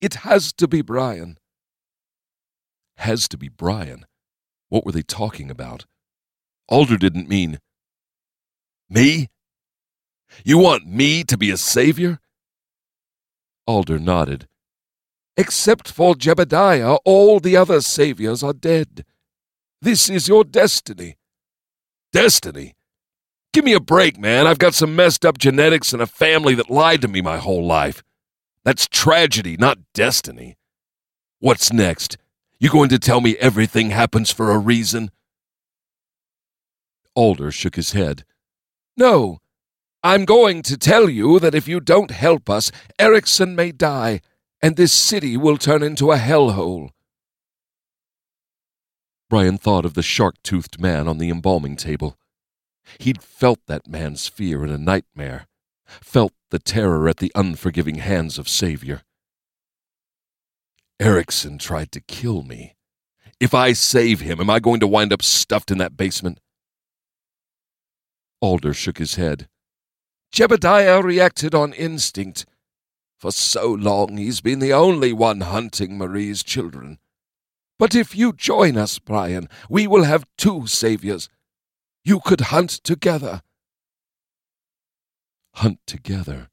It 0.00 0.14
has 0.14 0.52
to 0.54 0.66
be 0.66 0.82
Bryan. 0.82 1.38
Has 2.96 3.28
to 3.28 3.38
be 3.38 3.48
Bryan? 3.48 4.06
What 4.68 4.84
were 4.84 4.92
they 4.92 5.02
talking 5.02 5.50
about? 5.50 5.86
Alder 6.68 6.96
didn't 6.96 7.28
mean. 7.28 7.60
Me? 8.88 9.28
You 10.44 10.58
want 10.58 10.86
me 10.86 11.22
to 11.24 11.36
be 11.36 11.50
a 11.50 11.56
savior? 11.56 12.18
Alder 13.66 13.98
nodded. 13.98 14.48
Except 15.36 15.90
for 15.90 16.14
Jebediah, 16.14 16.98
all 17.04 17.40
the 17.40 17.56
other 17.56 17.80
saviors 17.80 18.42
are 18.42 18.54
dead. 18.54 19.04
This 19.82 20.08
is 20.08 20.28
your 20.28 20.44
destiny. 20.44 21.16
Destiny? 22.12 22.74
Give 23.52 23.64
me 23.64 23.74
a 23.74 23.80
break, 23.80 24.18
man. 24.18 24.46
I've 24.46 24.58
got 24.58 24.74
some 24.74 24.96
messed 24.96 25.24
up 25.24 25.38
genetics 25.38 25.92
and 25.92 26.00
a 26.00 26.06
family 26.06 26.54
that 26.54 26.70
lied 26.70 27.02
to 27.02 27.08
me 27.08 27.20
my 27.20 27.36
whole 27.36 27.64
life. 27.64 28.02
That's 28.64 28.86
tragedy, 28.86 29.56
not 29.56 29.78
destiny. 29.94 30.56
What's 31.38 31.72
next? 31.72 32.16
You 32.58 32.70
going 32.70 32.88
to 32.88 32.98
tell 32.98 33.20
me 33.20 33.36
everything 33.36 33.90
happens 33.90 34.32
for 34.32 34.50
a 34.50 34.58
reason? 34.58 35.10
Alder 37.14 37.50
shook 37.50 37.76
his 37.76 37.92
head. 37.92 38.24
No. 38.96 39.38
I'm 40.02 40.24
going 40.24 40.62
to 40.62 40.76
tell 40.76 41.08
you 41.08 41.38
that 41.40 41.54
if 41.54 41.68
you 41.68 41.80
don't 41.80 42.10
help 42.10 42.48
us, 42.48 42.70
Erickson 42.98 43.56
may 43.56 43.72
die, 43.72 44.20
and 44.66 44.74
this 44.74 44.92
city 44.92 45.36
will 45.36 45.56
turn 45.56 45.80
into 45.80 46.10
a 46.10 46.16
hellhole. 46.16 46.90
Bryan 49.30 49.58
thought 49.58 49.84
of 49.84 49.94
the 49.94 50.02
shark 50.02 50.34
toothed 50.42 50.80
man 50.80 51.06
on 51.06 51.18
the 51.18 51.30
embalming 51.30 51.76
table. 51.76 52.18
He'd 52.98 53.22
felt 53.22 53.60
that 53.68 53.86
man's 53.86 54.26
fear 54.26 54.64
in 54.64 54.70
a 54.70 54.76
nightmare, 54.76 55.46
felt 55.86 56.32
the 56.50 56.58
terror 56.58 57.08
at 57.08 57.18
the 57.18 57.30
unforgiving 57.36 57.98
hands 57.98 58.38
of 58.38 58.48
Savior. 58.48 59.02
Erickson 60.98 61.58
tried 61.58 61.92
to 61.92 62.00
kill 62.00 62.42
me. 62.42 62.74
If 63.38 63.54
I 63.54 63.72
save 63.72 64.18
him, 64.18 64.40
am 64.40 64.50
I 64.50 64.58
going 64.58 64.80
to 64.80 64.88
wind 64.88 65.12
up 65.12 65.22
stuffed 65.22 65.70
in 65.70 65.78
that 65.78 65.96
basement? 65.96 66.40
Alder 68.40 68.74
shook 68.74 68.98
his 68.98 69.14
head. 69.14 69.48
Jebediah 70.32 71.04
reacted 71.04 71.54
on 71.54 71.72
instinct. 71.72 72.46
For 73.18 73.32
so 73.32 73.72
long 73.72 74.18
he's 74.18 74.40
been 74.40 74.58
the 74.58 74.72
only 74.72 75.12
one 75.12 75.40
hunting 75.40 75.96
Marie's 75.96 76.42
children. 76.42 76.98
But 77.78 77.94
if 77.94 78.16
you 78.16 78.32
join 78.32 78.76
us, 78.76 78.98
Bryan, 78.98 79.48
we 79.68 79.86
will 79.86 80.04
have 80.04 80.26
two 80.36 80.66
saviors. 80.66 81.28
You 82.04 82.20
could 82.20 82.40
hunt 82.42 82.70
together. 82.70 83.42
Hunt 85.54 85.80
together. 85.86 86.48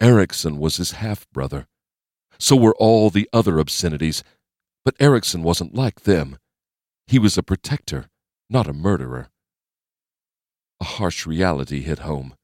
Erickson 0.00 0.58
was 0.58 0.76
his 0.76 0.92
half 0.92 1.30
brother. 1.30 1.66
So 2.38 2.56
were 2.56 2.74
all 2.76 3.10
the 3.10 3.28
other 3.32 3.58
obscenities, 3.58 4.24
but 4.84 4.96
Erickson 4.98 5.42
wasn't 5.42 5.74
like 5.74 6.02
them. 6.02 6.38
He 7.06 7.18
was 7.18 7.36
a 7.36 7.42
protector, 7.42 8.08
not 8.48 8.66
a 8.66 8.72
murderer. 8.72 9.28
A 10.80 10.84
harsh 10.84 11.26
reality 11.26 11.82
hit 11.82 12.00
home. 12.00 12.34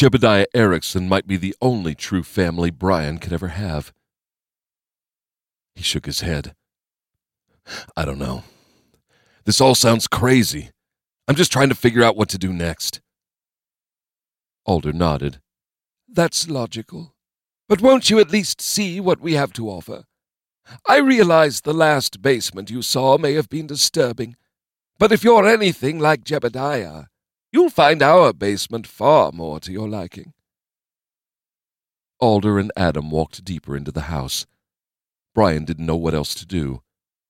Jebediah 0.00 0.46
Erickson 0.54 1.10
might 1.10 1.26
be 1.26 1.36
the 1.36 1.54
only 1.60 1.94
true 1.94 2.22
family 2.22 2.70
Bryan 2.70 3.18
could 3.18 3.34
ever 3.34 3.48
have. 3.48 3.92
He 5.74 5.82
shook 5.82 6.06
his 6.06 6.20
head. 6.20 6.54
I 7.94 8.06
don't 8.06 8.18
know. 8.18 8.44
This 9.44 9.60
all 9.60 9.74
sounds 9.74 10.06
crazy. 10.06 10.70
I'm 11.28 11.34
just 11.34 11.52
trying 11.52 11.68
to 11.68 11.74
figure 11.74 12.02
out 12.02 12.16
what 12.16 12.30
to 12.30 12.38
do 12.38 12.50
next. 12.50 13.02
Alder 14.64 14.94
nodded. 14.94 15.38
That's 16.08 16.48
logical. 16.48 17.14
But 17.68 17.82
won't 17.82 18.08
you 18.08 18.20
at 18.20 18.30
least 18.30 18.62
see 18.62 19.00
what 19.00 19.20
we 19.20 19.34
have 19.34 19.52
to 19.52 19.68
offer? 19.68 20.04
I 20.88 20.96
realize 20.96 21.60
the 21.60 21.74
last 21.74 22.22
basement 22.22 22.70
you 22.70 22.80
saw 22.80 23.18
may 23.18 23.34
have 23.34 23.50
been 23.50 23.66
disturbing, 23.66 24.36
but 24.98 25.12
if 25.12 25.22
you're 25.22 25.46
anything 25.46 25.98
like 25.98 26.24
Jebediah, 26.24 27.09
you'll 27.52 27.70
find 27.70 28.02
our 28.02 28.32
basement 28.32 28.86
far 28.86 29.32
more 29.32 29.60
to 29.60 29.72
your 29.72 29.88
liking. 29.88 30.32
Alder 32.18 32.58
and 32.58 32.70
Adam 32.76 33.10
walked 33.10 33.44
deeper 33.44 33.76
into 33.76 33.90
the 33.90 34.02
house. 34.02 34.46
Bryan 35.34 35.64
didn't 35.64 35.86
know 35.86 35.96
what 35.96 36.14
else 36.14 36.34
to 36.34 36.46
do, 36.46 36.82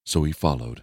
so 0.05 0.25
he 0.25 0.33
followed. 0.33 0.83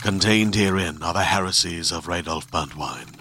Contained 0.00 0.54
herein 0.54 1.02
are 1.02 1.12
the 1.12 1.24
heresies 1.24 1.92
of 1.92 2.06
Radolf 2.06 2.48
Burntwine, 2.50 3.14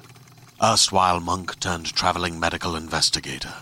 erstwhile 0.64 1.20
monk 1.20 1.60
turned 1.60 1.88
traveling 1.94 2.40
medical 2.40 2.76
investigator. 2.76 3.54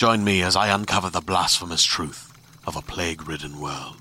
Join 0.00 0.24
me 0.24 0.40
as 0.40 0.56
I 0.56 0.68
uncover 0.74 1.10
the 1.10 1.20
blasphemous 1.20 1.84
truth 1.84 2.32
of 2.66 2.74
a 2.74 2.80
plague 2.80 3.28
ridden 3.28 3.60
world 3.60 3.98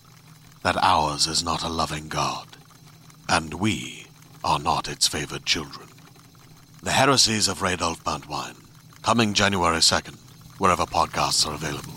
that 0.64 0.78
ours 0.82 1.28
is 1.28 1.44
not 1.44 1.62
a 1.62 1.68
loving 1.68 2.08
God, 2.08 2.48
and 3.28 3.56
we 3.56 4.08
are 4.42 4.60
not 4.60 4.88
its 4.88 5.10
favored 5.10 5.46
children. 5.46 5.90
The 6.82 6.92
Heresies 6.92 7.50
of 7.50 7.60
Radolf 7.60 8.02
Burntwine, 8.06 8.56
coming 9.02 9.34
January 9.34 9.80
2nd, 9.80 10.16
wherever 10.58 10.86
podcasts 10.86 11.46
are 11.46 11.54
available. 11.54 11.92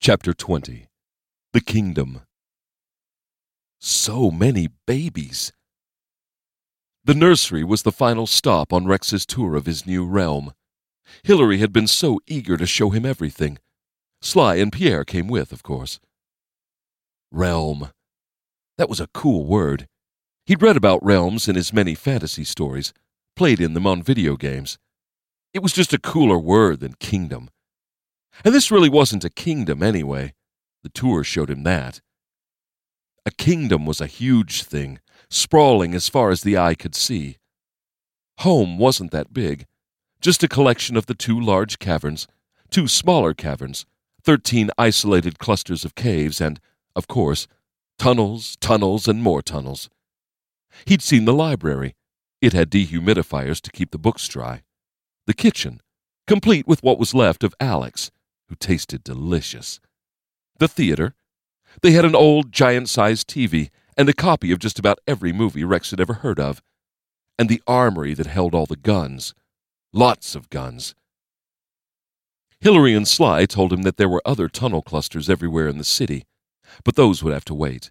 Chapter 0.00 0.32
20 0.32 0.88
The 1.52 1.60
Kingdom 1.60 2.22
So 3.78 4.30
many 4.30 4.70
babies! 4.86 5.52
The 7.06 7.14
nursery 7.14 7.62
was 7.62 7.84
the 7.84 7.92
final 7.92 8.26
stop 8.26 8.72
on 8.72 8.88
Rex's 8.88 9.24
tour 9.24 9.54
of 9.54 9.66
his 9.66 9.86
new 9.86 10.04
realm. 10.04 10.52
Hilary 11.22 11.58
had 11.58 11.72
been 11.72 11.86
so 11.86 12.18
eager 12.26 12.56
to 12.56 12.66
show 12.66 12.90
him 12.90 13.06
everything. 13.06 13.58
Sly 14.20 14.56
and 14.56 14.72
Pierre 14.72 15.04
came 15.04 15.28
with, 15.28 15.52
of 15.52 15.62
course. 15.62 16.00
Realm. 17.30 17.90
That 18.76 18.88
was 18.88 18.98
a 18.98 19.06
cool 19.14 19.46
word. 19.46 19.86
He'd 20.46 20.62
read 20.62 20.76
about 20.76 21.04
realms 21.04 21.46
in 21.46 21.54
his 21.54 21.72
many 21.72 21.94
fantasy 21.94 22.42
stories, 22.42 22.92
played 23.36 23.60
in 23.60 23.74
them 23.74 23.86
on 23.86 24.02
video 24.02 24.36
games. 24.36 24.76
It 25.54 25.62
was 25.62 25.72
just 25.72 25.92
a 25.92 26.00
cooler 26.00 26.40
word 26.40 26.80
than 26.80 26.94
kingdom. 26.94 27.50
And 28.44 28.52
this 28.52 28.72
really 28.72 28.88
wasn't 28.88 29.24
a 29.24 29.30
kingdom 29.30 29.80
anyway. 29.80 30.34
The 30.82 30.88
tour 30.88 31.22
showed 31.22 31.50
him 31.50 31.62
that. 31.62 32.00
A 33.24 33.30
kingdom 33.30 33.86
was 33.86 34.00
a 34.00 34.08
huge 34.08 34.64
thing, 34.64 34.98
sprawling 35.30 35.94
as 35.94 36.08
far 36.08 36.30
as 36.30 36.42
the 36.42 36.56
eye 36.56 36.74
could 36.74 36.94
see. 36.94 37.38
Home 38.38 38.78
wasn't 38.78 39.10
that 39.12 39.32
big, 39.32 39.66
just 40.20 40.42
a 40.42 40.48
collection 40.48 40.96
of 40.96 41.06
the 41.06 41.14
two 41.14 41.38
large 41.38 41.78
caverns, 41.78 42.26
two 42.70 42.88
smaller 42.88 43.34
caverns, 43.34 43.86
thirteen 44.22 44.70
isolated 44.76 45.38
clusters 45.38 45.84
of 45.84 45.94
caves, 45.94 46.40
and, 46.40 46.60
of 46.94 47.08
course, 47.08 47.46
tunnels, 47.98 48.56
tunnels, 48.60 49.08
and 49.08 49.22
more 49.22 49.42
tunnels. 49.42 49.88
He'd 50.84 51.02
seen 51.02 51.24
the 51.24 51.32
library. 51.32 51.94
It 52.42 52.52
had 52.52 52.70
dehumidifiers 52.70 53.60
to 53.62 53.70
keep 53.70 53.90
the 53.90 53.98
books 53.98 54.28
dry. 54.28 54.62
The 55.26 55.34
kitchen, 55.34 55.80
complete 56.26 56.66
with 56.66 56.82
what 56.82 56.98
was 56.98 57.14
left 57.14 57.42
of 57.42 57.54
Alex, 57.60 58.10
who 58.48 58.54
tasted 58.56 59.02
delicious. 59.02 59.80
The 60.58 60.68
theater. 60.68 61.14
They 61.82 61.92
had 61.92 62.04
an 62.04 62.14
old 62.14 62.52
giant 62.52 62.88
sized 62.88 63.28
TV 63.28 63.70
and 63.96 64.08
a 64.08 64.12
copy 64.12 64.52
of 64.52 64.58
just 64.58 64.78
about 64.78 64.98
every 65.06 65.32
movie 65.32 65.64
Rex 65.64 65.90
had 65.90 66.00
ever 66.00 66.14
heard 66.14 66.38
of. 66.38 66.62
And 67.38 67.48
the 67.48 67.62
armory 67.66 68.14
that 68.14 68.26
held 68.26 68.54
all 68.54 68.66
the 68.66 68.76
guns. 68.76 69.34
Lots 69.92 70.34
of 70.34 70.50
guns. 70.50 70.94
Hilary 72.60 72.94
and 72.94 73.06
Sly 73.06 73.46
told 73.46 73.72
him 73.72 73.82
that 73.82 73.96
there 73.96 74.08
were 74.08 74.22
other 74.24 74.48
tunnel 74.48 74.82
clusters 74.82 75.28
everywhere 75.28 75.68
in 75.68 75.78
the 75.78 75.84
city, 75.84 76.24
but 76.84 76.96
those 76.96 77.22
would 77.22 77.32
have 77.32 77.44
to 77.46 77.54
wait. 77.54 77.90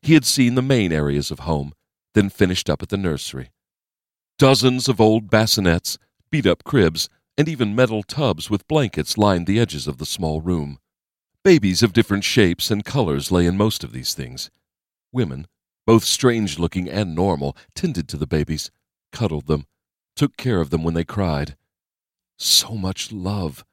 He 0.00 0.14
had 0.14 0.24
seen 0.24 0.54
the 0.54 0.62
main 0.62 0.92
areas 0.92 1.30
of 1.30 1.40
home, 1.40 1.72
then 2.14 2.30
finished 2.30 2.68
up 2.68 2.82
at 2.82 2.88
the 2.88 2.96
nursery. 2.96 3.50
Dozens 4.38 4.88
of 4.88 5.00
old 5.00 5.30
bassinets, 5.30 5.98
beat 6.30 6.46
up 6.46 6.64
cribs, 6.64 7.08
and 7.38 7.48
even 7.48 7.74
metal 7.74 8.02
tubs 8.02 8.50
with 8.50 8.66
blankets 8.66 9.16
lined 9.16 9.46
the 9.46 9.60
edges 9.60 9.86
of 9.86 9.98
the 9.98 10.06
small 10.06 10.40
room. 10.40 10.78
Babies 11.44 11.82
of 11.82 11.92
different 11.92 12.24
shapes 12.24 12.70
and 12.70 12.84
colors 12.84 13.30
lay 13.30 13.46
in 13.46 13.56
most 13.56 13.84
of 13.84 13.92
these 13.92 14.14
things. 14.14 14.50
Women, 15.12 15.46
both 15.86 16.04
strange 16.04 16.58
looking 16.58 16.88
and 16.88 17.14
normal, 17.14 17.56
tended 17.74 18.08
to 18.08 18.16
the 18.16 18.26
babies, 18.26 18.70
cuddled 19.12 19.46
them, 19.46 19.66
took 20.16 20.36
care 20.36 20.60
of 20.60 20.70
them 20.70 20.82
when 20.82 20.94
they 20.94 21.04
cried. 21.04 21.56
So 22.38 22.74
much 22.74 23.12
love. 23.12 23.64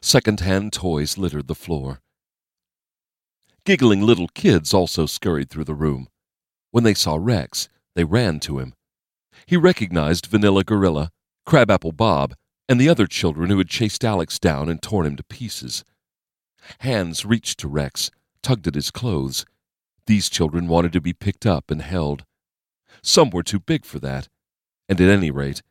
Second-hand 0.00 0.72
toys 0.72 1.18
littered 1.18 1.46
the 1.46 1.54
floor. 1.54 2.00
Giggling 3.64 4.02
little 4.02 4.28
kids 4.28 4.74
also 4.74 5.06
scurried 5.06 5.50
through 5.50 5.64
the 5.64 5.74
room. 5.74 6.08
When 6.70 6.84
they 6.84 6.94
saw 6.94 7.16
Rex, 7.20 7.68
they 7.94 8.04
ran 8.04 8.40
to 8.40 8.58
him. 8.58 8.74
He 9.46 9.56
recognized 9.56 10.26
Vanilla 10.26 10.64
Gorilla, 10.64 11.10
Crabapple 11.46 11.92
Bob, 11.92 12.34
and 12.68 12.80
the 12.80 12.88
other 12.88 13.06
children 13.06 13.50
who 13.50 13.58
had 13.58 13.68
chased 13.68 14.04
Alex 14.04 14.38
down 14.38 14.68
and 14.68 14.82
torn 14.82 15.06
him 15.06 15.16
to 15.16 15.24
pieces. 15.24 15.84
Hands 16.80 17.24
reached 17.24 17.58
to 17.60 17.68
Rex, 17.68 18.10
tugged 18.42 18.66
at 18.66 18.74
his 18.74 18.90
clothes. 18.90 19.44
These 20.06 20.28
children 20.28 20.68
wanted 20.68 20.92
to 20.92 21.00
be 21.00 21.12
picked 21.12 21.46
up 21.46 21.70
and 21.70 21.80
held. 21.80 22.24
Some 23.02 23.30
were 23.30 23.42
too 23.42 23.60
big 23.60 23.84
for 23.84 23.98
that, 24.00 24.28
and 24.88 25.00
at 25.00 25.08
any 25.08 25.30
rate, 25.30 25.62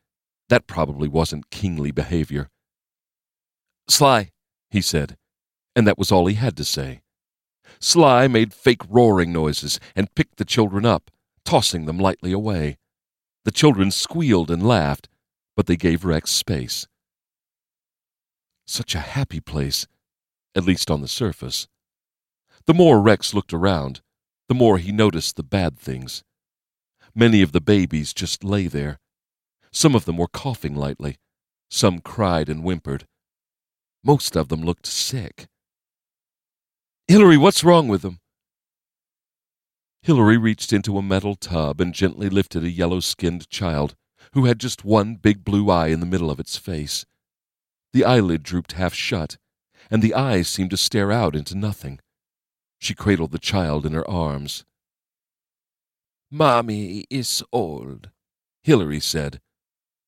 That 0.48 0.66
probably 0.66 1.08
wasn't 1.08 1.50
kingly 1.50 1.90
behavior. 1.90 2.50
Sly, 3.88 4.30
he 4.70 4.80
said, 4.82 5.16
and 5.74 5.86
that 5.86 5.98
was 5.98 6.12
all 6.12 6.26
he 6.26 6.34
had 6.34 6.56
to 6.58 6.64
say. 6.64 7.00
Sly 7.80 8.28
made 8.28 8.52
fake 8.52 8.82
roaring 8.88 9.32
noises 9.32 9.80
and 9.96 10.14
picked 10.14 10.36
the 10.36 10.44
children 10.44 10.84
up, 10.84 11.10
tossing 11.44 11.86
them 11.86 11.98
lightly 11.98 12.32
away. 12.32 12.76
The 13.44 13.50
children 13.50 13.90
squealed 13.90 14.50
and 14.50 14.66
laughed, 14.66 15.08
but 15.56 15.66
they 15.66 15.76
gave 15.76 16.04
Rex 16.04 16.30
space. 16.30 16.86
Such 18.66 18.94
a 18.94 19.00
happy 19.00 19.40
place, 19.40 19.86
at 20.54 20.64
least 20.64 20.90
on 20.90 21.00
the 21.00 21.08
surface. 21.08 21.68
The 22.66 22.74
more 22.74 23.00
Rex 23.00 23.34
looked 23.34 23.52
around, 23.52 24.00
the 24.48 24.54
more 24.54 24.78
he 24.78 24.92
noticed 24.92 25.36
the 25.36 25.42
bad 25.42 25.78
things. 25.78 26.22
Many 27.14 27.42
of 27.42 27.52
the 27.52 27.60
babies 27.60 28.12
just 28.12 28.44
lay 28.44 28.66
there. 28.66 28.98
Some 29.72 29.94
of 29.94 30.04
them 30.04 30.16
were 30.16 30.28
coughing 30.28 30.74
lightly. 30.74 31.18
Some 31.70 32.00
cried 32.00 32.48
and 32.48 32.62
whimpered. 32.62 33.06
Most 34.02 34.36
of 34.36 34.48
them 34.48 34.62
looked 34.62 34.86
sick. 34.86 35.46
Hillary, 37.08 37.36
what's 37.36 37.64
wrong 37.64 37.88
with 37.88 38.02
them? 38.02 38.20
Hillary 40.02 40.36
reached 40.36 40.72
into 40.72 40.98
a 40.98 41.02
metal 41.02 41.34
tub 41.34 41.80
and 41.80 41.94
gently 41.94 42.28
lifted 42.28 42.62
a 42.62 42.70
yellow 42.70 43.00
skinned 43.00 43.48
child 43.48 43.94
who 44.32 44.44
had 44.44 44.58
just 44.58 44.84
one 44.84 45.14
big 45.16 45.44
blue 45.44 45.70
eye 45.70 45.88
in 45.88 46.00
the 46.00 46.06
middle 46.06 46.30
of 46.30 46.38
its 46.38 46.56
face. 46.56 47.06
The 47.92 48.04
eyelid 48.04 48.42
drooped 48.42 48.72
half 48.72 48.92
shut, 48.92 49.38
and 49.90 50.02
the 50.02 50.14
eyes 50.14 50.48
seemed 50.48 50.70
to 50.70 50.76
stare 50.76 51.10
out 51.10 51.34
into 51.34 51.54
nothing. 51.54 52.00
She 52.78 52.94
cradled 52.94 53.32
the 53.32 53.38
child 53.38 53.86
in 53.86 53.92
her 53.92 54.08
arms. 54.08 54.64
Mommy 56.30 57.04
is 57.10 57.42
old, 57.52 58.10
Hilary 58.62 59.00
said. 59.00 59.40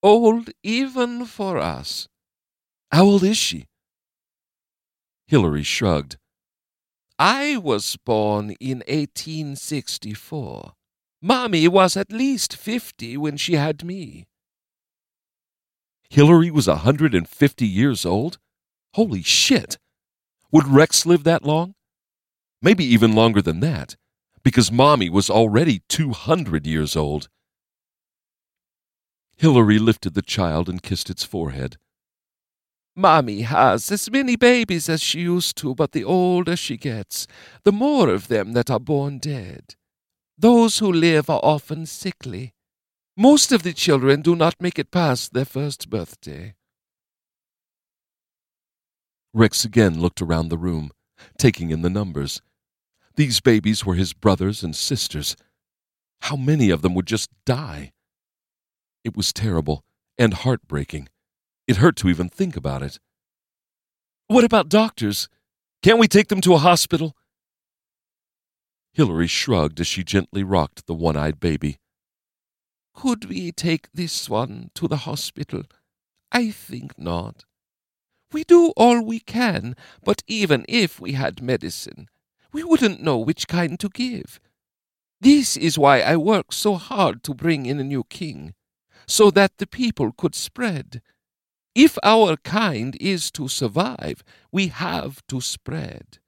Old 0.03 0.51
even 0.63 1.25
for 1.25 1.59
us. 1.59 2.09
How 2.91 3.05
old 3.05 3.23
is 3.23 3.37
she? 3.37 3.67
Hilary 5.27 5.63
shrugged. 5.63 6.17
I 7.19 7.57
was 7.57 7.97
born 7.97 8.57
in 8.61 8.79
1864. 8.89 10.73
Mommy 11.23 11.69
was 11.69 11.97
at 11.97 12.13
least 12.13 12.57
50 12.57 13.17
when 13.17 13.37
she 13.37 13.55
had 13.55 13.85
me. 13.85 14.27
Hillary 16.11 16.51
was 16.51 16.69
a 16.69 16.83
150 16.83 17.67
years 17.67 18.05
old? 18.05 18.39
Holy 18.95 19.23
shit! 19.23 19.79
Would 20.51 20.67
Rex 20.67 21.07
live 21.07 21.25
that 21.25 21.45
long? 21.45 21.76
Maybe 22.63 22.85
even 22.85 23.15
longer 23.15 23.43
than 23.43 23.61
that, 23.61 23.97
because 24.43 24.73
Mommy 24.73 25.11
was 25.11 25.29
already 25.29 25.83
200 25.89 26.67
years 26.67 26.97
old. 26.97 27.29
Hillary 29.37 29.79
lifted 29.79 30.15
the 30.15 30.23
child 30.23 30.69
and 30.69 30.83
kissed 30.83 31.11
its 31.11 31.25
forehead. 31.25 31.77
Mommy 32.99 33.43
has 33.43 33.93
as 33.93 34.11
many 34.11 34.37
babies 34.37 34.89
as 34.89 35.03
she 35.03 35.21
used 35.21 35.57
to, 35.59 35.75
but 35.75 35.93
the 35.93 36.03
older 36.05 36.57
she 36.57 36.79
gets, 36.79 37.27
the 37.63 37.73
more 37.73 38.09
of 38.09 38.29
them 38.29 38.53
that 38.55 38.71
are 38.71 38.81
born 38.81 39.19
dead. 39.19 39.75
Those 40.39 40.79
who 40.79 40.91
live 40.91 41.29
are 41.29 41.41
often 41.43 41.85
sickly. 41.85 42.55
Most 43.15 43.53
of 43.53 43.63
the 43.63 43.75
children 43.75 44.23
do 44.23 44.35
not 44.35 44.61
make 44.61 44.79
it 44.79 44.91
past 44.91 45.35
their 45.35 45.45
first 45.45 45.91
birthday. 45.91 46.55
Rex 49.35 49.65
again 49.67 50.01
looked 50.01 50.23
around 50.23 50.49
the 50.49 50.57
room, 50.59 50.91
taking 51.39 51.71
in 51.71 51.83
the 51.83 51.91
numbers. 51.91 52.43
These 53.17 53.41
babies 53.41 53.85
were 53.85 53.95
his 53.95 54.13
brothers 54.13 54.63
and 54.63 54.77
sisters. 54.77 55.37
How 56.23 56.37
many 56.37 56.71
of 56.71 56.83
them 56.83 56.95
would 56.95 57.07
just 57.07 57.31
die? 57.45 57.93
It 59.05 59.17
was 59.17 59.33
terrible 59.33 59.85
and 60.19 60.35
heartbreaking. 60.35 61.09
It 61.67 61.77
hurt 61.77 61.97
to 61.97 62.09
even 62.09 62.29
think 62.29 62.57
about 62.57 62.83
it. 62.83 62.99
What 64.29 64.45
about 64.45 64.69
doctors? 64.69 65.29
Can't 65.83 65.99
we 65.99 66.09
take 66.09 66.29
them 66.29 66.41
to 66.43 66.55
a 66.55 66.59
hospital? 66.59 67.15
Hillary 68.93 69.27
shrugged 69.27 69.81
as 69.81 69.87
she 69.87 70.05
gently 70.05 70.43
rocked 70.43 70.87
the 70.87 70.95
one 70.95 71.17
eyed 71.17 71.39
baby. 71.41 71.79
Could 72.95 73.27
we 73.27 73.53
take 73.53 73.89
this 73.93 74.29
one 74.29 74.71
to 74.75 74.89
the 74.89 74.99
hospital? 74.99 75.65
I 76.33 76.51
think 76.51 76.99
not. 76.99 77.45
We 78.33 78.45
do 78.45 78.73
all 78.77 79.03
we 79.03 79.21
can, 79.21 79.77
but 80.05 80.23
even 80.27 80.65
if 80.69 81.01
we 81.01 81.13
had 81.13 81.43
medicine, 81.43 82.09
we 82.53 82.65
wouldn't 82.65 83.03
know 83.03 83.19
which 83.19 83.49
kind 83.49 83.79
to 83.81 83.89
give. 83.89 84.41
This 85.21 85.57
is 85.57 85.79
why 85.79 86.01
I 86.01 86.17
work 86.17 86.53
so 86.53 86.75
hard 86.75 87.23
to 87.25 87.35
bring 87.35 87.67
in 87.67 87.81
a 87.81 87.85
new 87.85 88.05
king, 88.05 88.55
so 89.07 89.31
that 89.31 89.59
the 89.59 89.67
people 89.67 90.13
could 90.13 90.35
spread. 90.35 91.01
If 91.75 91.99
our 92.03 92.37
kind 92.39 92.97
is 93.01 93.31
to 93.33 93.49
survive, 93.49 94.25
we 94.51 94.69
have 94.69 95.23
to 95.29 95.41
spread. 95.41 96.19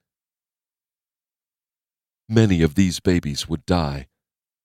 Many 2.28 2.62
of 2.62 2.74
these 2.74 3.00
babies 3.00 3.48
would 3.48 3.64
die, 3.64 4.08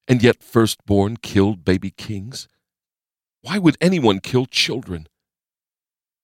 and 0.08 0.22
yet 0.22 0.44
firstborn 0.44 1.18
killed 1.18 1.64
baby 1.64 1.92
kings? 1.92 2.48
Why 3.42 3.58
would 3.58 3.78
anyone 3.82 4.20
kill 4.20 4.46
children? 4.46 5.08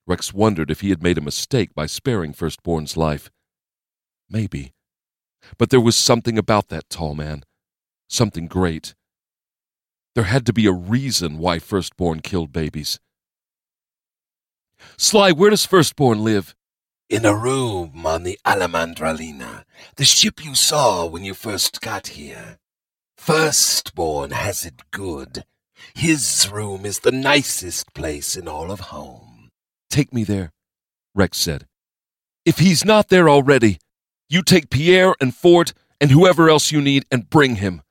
Rex 0.10 0.34
wondered 0.34 0.72
if 0.72 0.82
he 0.82 0.90
had 0.90 1.04
made 1.04 1.20
a 1.20 1.22
mistake 1.22 1.76
by 1.76 1.86
sparing 1.86 2.34
firstborn's 2.34 2.98
life. 2.98 3.30
Maybe. 4.28 4.74
But 5.60 5.70
there 5.70 5.80
was 5.80 5.96
something 5.96 6.36
about 6.36 6.70
that 6.70 6.90
tall 6.90 7.14
man, 7.14 7.44
something 8.08 8.48
great. 8.48 8.96
There 10.16 10.24
had 10.24 10.48
to 10.48 10.54
be 10.54 10.66
a 10.66 10.72
reason 10.72 11.38
why 11.38 11.60
firstborn 11.60 12.22
killed 12.22 12.52
babies. 12.52 13.00
Sly, 14.98 15.32
where 15.32 15.52
does 15.52 15.68
Firstborn 15.68 16.24
live? 16.24 16.56
In 17.08 17.24
a 17.24 17.36
room 17.36 18.04
on 18.04 18.24
the 18.24 18.40
Alamandralina, 18.44 19.64
the 19.98 20.06
ship 20.06 20.44
you 20.44 20.56
saw 20.56 21.06
when 21.06 21.24
you 21.24 21.36
first 21.36 21.82
got 21.82 22.08
here. 22.08 22.58
Firstborn 23.16 24.32
has 24.32 24.66
it 24.66 24.90
good. 24.90 25.44
His 25.94 26.50
room 26.52 26.84
is 26.84 27.00
the 27.00 27.12
nicest 27.12 27.94
place 27.94 28.36
in 28.36 28.48
all 28.48 28.72
of 28.72 28.80
home. 28.80 29.29
Take 29.90 30.14
me 30.14 30.24
there, 30.24 30.52
Rex 31.16 31.38
said. 31.38 31.66
If 32.46 32.60
he's 32.60 32.86
not 32.86 33.10
there 33.10 33.30
already, 33.30 33.80
you 34.30 34.44
take 34.44 34.70
Pierre 34.70 35.16
and 35.20 35.36
Fort 35.36 35.74
and 36.00 36.12
whoever 36.12 36.50
else 36.50 36.72
you 36.72 36.82
need 36.82 37.06
and 37.12 37.30
bring 37.30 37.56
him. 37.56 37.82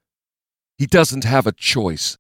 He 0.79 0.87
doesn't 0.87 1.25
have 1.25 1.47
a 1.47 1.53
choice. 1.53 2.17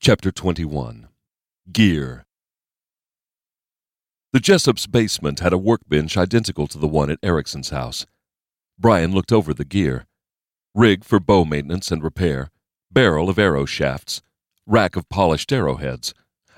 Chapter 0.00 0.30
21 0.30 1.08
Gear 1.72 2.24
The 4.32 4.40
Jessup's 4.40 4.86
basement 4.86 5.40
had 5.40 5.52
a 5.52 5.58
workbench 5.58 6.16
identical 6.16 6.68
to 6.68 6.78
the 6.78 6.86
one 6.86 7.10
at 7.10 7.18
Erickson's 7.22 7.70
house. 7.70 8.06
Bryan 8.78 9.12
looked 9.12 9.32
over 9.32 9.52
the 9.52 9.64
gear. 9.64 10.06
Rig 10.74 11.04
for 11.04 11.18
bow 11.18 11.44
maintenance 11.44 11.90
and 11.90 12.02
repair, 12.02 12.50
barrel 12.92 13.28
of 13.28 13.38
arrow 13.38 13.64
shafts, 13.64 14.22
rack 14.66 14.94
of 14.94 15.08
polished 15.08 15.52
arrowheads, 15.52 16.14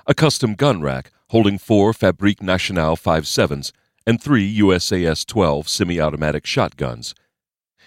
a 0.07 0.13
custom 0.13 0.55
gun 0.55 0.81
rack 0.81 1.11
holding 1.29 1.57
four 1.57 1.93
Fabrique 1.93 2.41
Nationale 2.41 2.97
57s 2.97 3.71
and 4.05 4.21
three 4.21 4.59
USAS 4.59 5.25
12 5.25 5.69
semi 5.69 5.99
automatic 5.99 6.45
shotguns. 6.45 7.13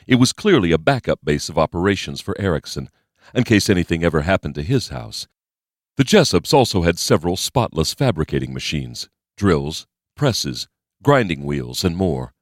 It 0.07 0.17
was 0.17 0.33
clearly 0.33 0.73
a 0.73 0.79
backup 0.79 1.21
base 1.25 1.49
of 1.49 1.59
operations 1.59 2.21
for 2.21 2.41
Erickson, 2.41 2.91
in 3.35 3.45
case 3.45 3.69
anything 3.71 4.05
ever 4.05 4.23
happened 4.23 4.55
to 4.57 4.63
his 4.63 4.89
house. 4.89 5.27
The 5.97 6.05
Jessups 6.05 6.53
also 6.53 6.83
had 6.83 6.99
several 6.99 7.37
spotless 7.37 7.95
fabricating 7.95 8.53
machines, 8.53 9.09
drills, 9.37 9.87
presses, 10.17 10.69
grinding 11.03 11.45
wheels, 11.45 11.85
and 11.85 11.97
more. 11.97 12.33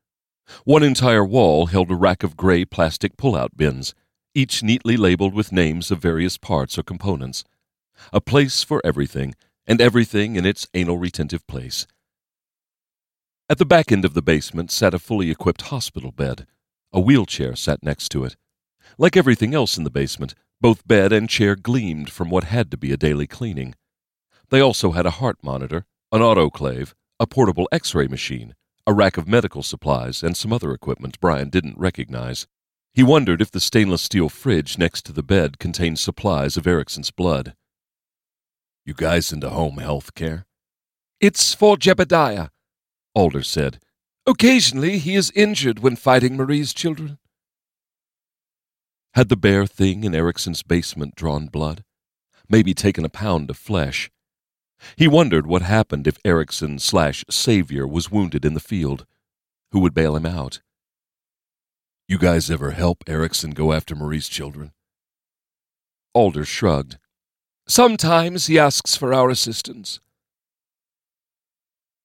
One 0.64 0.82
entire 0.82 1.24
wall 1.24 1.66
held 1.66 1.90
a 1.90 1.94
rack 1.94 2.22
of 2.22 2.36
gray 2.36 2.64
plastic 2.64 3.16
pull-out 3.16 3.56
bins, 3.56 3.94
each 4.34 4.62
neatly 4.62 4.96
labeled 4.96 5.34
with 5.34 5.52
names 5.52 5.90
of 5.90 6.00
various 6.00 6.38
parts 6.38 6.78
or 6.78 6.82
components. 6.82 7.44
A 8.12 8.20
place 8.20 8.62
for 8.64 8.80
everything, 8.84 9.34
and 9.66 9.80
everything 9.80 10.36
in 10.36 10.44
its 10.44 10.66
anal 10.74 10.98
retentive 10.98 11.46
place. 11.46 11.86
At 13.48 13.58
the 13.58 13.64
back 13.64 13.92
end 13.92 14.04
of 14.04 14.14
the 14.14 14.22
basement 14.22 14.70
sat 14.70 14.94
a 14.94 14.98
fully 14.98 15.30
equipped 15.30 15.62
hospital 15.62 16.10
bed. 16.10 16.46
A 16.92 17.00
wheelchair 17.00 17.54
sat 17.54 17.82
next 17.82 18.08
to 18.10 18.24
it. 18.24 18.36
Like 18.98 19.16
everything 19.16 19.54
else 19.54 19.76
in 19.76 19.84
the 19.84 19.90
basement, 19.90 20.34
both 20.60 20.86
bed 20.86 21.12
and 21.12 21.28
chair 21.28 21.56
gleamed 21.56 22.10
from 22.10 22.30
what 22.30 22.44
had 22.44 22.70
to 22.70 22.76
be 22.76 22.92
a 22.92 22.96
daily 22.96 23.26
cleaning. 23.26 23.74
They 24.50 24.60
also 24.60 24.92
had 24.92 25.06
a 25.06 25.18
heart 25.20 25.38
monitor, 25.42 25.86
an 26.12 26.20
autoclave, 26.20 26.94
a 27.18 27.26
portable 27.26 27.68
x 27.72 27.94
ray 27.94 28.06
machine, 28.06 28.54
a 28.86 28.92
rack 28.92 29.16
of 29.16 29.28
medical 29.28 29.62
supplies, 29.62 30.22
and 30.22 30.36
some 30.36 30.52
other 30.52 30.72
equipment 30.72 31.20
Bryan 31.20 31.48
didn't 31.50 31.78
recognize. 31.78 32.46
He 32.94 33.02
wondered 33.02 33.40
if 33.40 33.50
the 33.50 33.60
stainless 33.60 34.02
steel 34.02 34.28
fridge 34.28 34.76
next 34.76 35.06
to 35.06 35.12
the 35.12 35.22
bed 35.22 35.58
contained 35.58 35.98
supplies 35.98 36.56
of 36.56 36.66
Erickson's 36.66 37.10
blood. 37.10 37.54
You 38.84 38.94
guys 38.94 39.32
into 39.32 39.50
home 39.50 39.78
health 39.78 40.14
care? 40.14 40.46
It's 41.20 41.54
for 41.54 41.76
Jebediah, 41.76 42.50
Alder 43.14 43.42
said. 43.42 43.78
Occasionally 44.26 44.98
he 44.98 45.14
is 45.14 45.32
injured 45.34 45.80
when 45.80 45.96
fighting 45.96 46.36
Marie's 46.36 46.72
children. 46.72 47.18
Had 49.14 49.28
the 49.28 49.36
bear 49.36 49.66
thing 49.66 50.04
in 50.04 50.14
Erickson's 50.14 50.62
basement 50.62 51.14
drawn 51.14 51.46
blood? 51.46 51.84
maybe 52.52 52.74
taken 52.74 53.04
a 53.04 53.08
pound 53.08 53.48
of 53.48 53.56
flesh. 53.56 54.10
He 54.96 55.08
wondered 55.08 55.46
what 55.46 55.62
happened 55.62 56.06
if 56.06 56.18
Erickson 56.22 56.78
slash 56.78 57.24
Savior 57.30 57.86
was 57.86 58.10
wounded 58.10 58.44
in 58.44 58.52
the 58.52 58.60
field. 58.60 59.06
Who 59.70 59.80
would 59.80 59.94
bail 59.94 60.16
him 60.16 60.26
out? 60.26 60.60
You 62.06 62.18
guys 62.18 62.50
ever 62.50 62.72
help 62.72 63.04
Erickson 63.06 63.52
go 63.52 63.72
after 63.72 63.94
Marie's 63.94 64.28
children? 64.28 64.72
Alder 66.12 66.44
shrugged. 66.44 66.98
Sometimes 67.66 68.46
he 68.46 68.58
asks 68.58 68.96
for 68.96 69.14
our 69.14 69.30
assistance. 69.30 70.00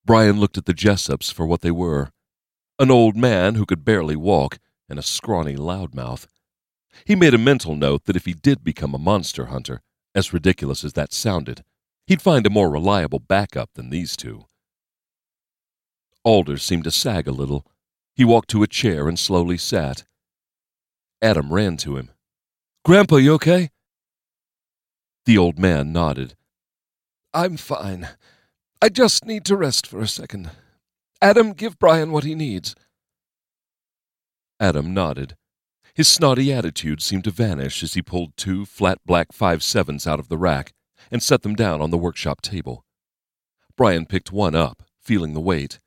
Bryan 0.06 0.39
looked 0.39 0.58
at 0.58 0.65
the 0.65 0.74
Jessups 0.74 1.32
for 1.32 1.46
what 1.46 1.62
they 1.62 1.72
were 1.72 2.12
an 2.80 2.91
old 2.91 3.17
man 3.17 3.56
who 3.56 3.65
could 3.65 3.84
barely 3.84 4.15
walk 4.15 4.60
and 4.88 5.00
a 5.00 5.04
scrawny 5.04 5.56
loudmouth. 5.56 6.28
He 7.06 7.15
made 7.15 7.34
a 7.34 7.39
mental 7.39 7.76
note 7.76 8.06
that 8.06 8.15
if 8.15 8.26
he 8.26 8.34
did 8.34 8.63
become 8.63 8.93
a 8.93 9.00
monster 9.00 9.48
hunter, 9.48 9.82
as 10.13 10.32
ridiculous 10.32 10.84
as 10.84 10.93
that 10.93 11.12
sounded, 11.12 11.63
he'd 12.06 12.22
find 12.22 12.46
a 12.46 12.52
more 12.52 12.70
reliable 12.70 13.20
backup 13.20 13.72
than 13.74 13.89
these 13.89 14.15
two. 14.15 14.46
Alder 16.24 16.58
seemed 16.58 16.84
to 16.84 16.91
sag 16.91 17.28
a 17.28 17.32
little. 17.32 17.65
He 18.15 18.24
walked 18.24 18.50
to 18.50 18.63
a 18.63 18.67
chair 18.67 19.08
and 19.08 19.17
slowly 19.17 19.58
sat. 19.58 20.04
Adam 21.22 21.52
ran 21.52 21.78
to 21.78 21.98
him. 21.98 22.12
Grandpa, 22.86 23.17
you 23.17 23.34
okay? 23.34 23.72
The 25.27 25.37
old 25.37 25.59
man 25.59 25.91
nodded. 25.91 26.37
I'm 27.33 27.57
fine. 27.57 28.07
I 28.81 28.87
just 28.87 29.25
need 29.25 29.43
to 29.43 29.57
rest 29.57 29.85
for 29.85 29.99
a 29.99 30.07
second. 30.07 30.51
Adam, 31.21 31.51
give 31.51 31.77
Bryan 31.77 32.13
what 32.13 32.23
he 32.23 32.33
needs. 32.33 32.75
Adam 34.57 34.93
nodded. 34.93 35.35
His 35.93 36.07
snotty 36.07 36.53
attitude 36.53 37.01
seemed 37.01 37.25
to 37.25 37.31
vanish 37.31 37.83
as 37.83 37.93
he 37.93 38.01
pulled 38.01 38.37
two 38.37 38.65
flat 38.65 38.99
black 39.05 39.33
five 39.33 39.61
sevens 39.63 40.07
out 40.07 40.21
of 40.21 40.29
the 40.29 40.37
rack 40.37 40.71
and 41.11 41.21
set 41.21 41.41
them 41.41 41.55
down 41.55 41.81
on 41.81 41.89
the 41.91 41.97
workshop 41.97 42.41
table. 42.41 42.85
Bryan 43.75 44.05
picked 44.05 44.31
one 44.31 44.55
up, 44.55 44.81
feeling 45.01 45.33
the 45.33 45.41
weight. 45.41 45.81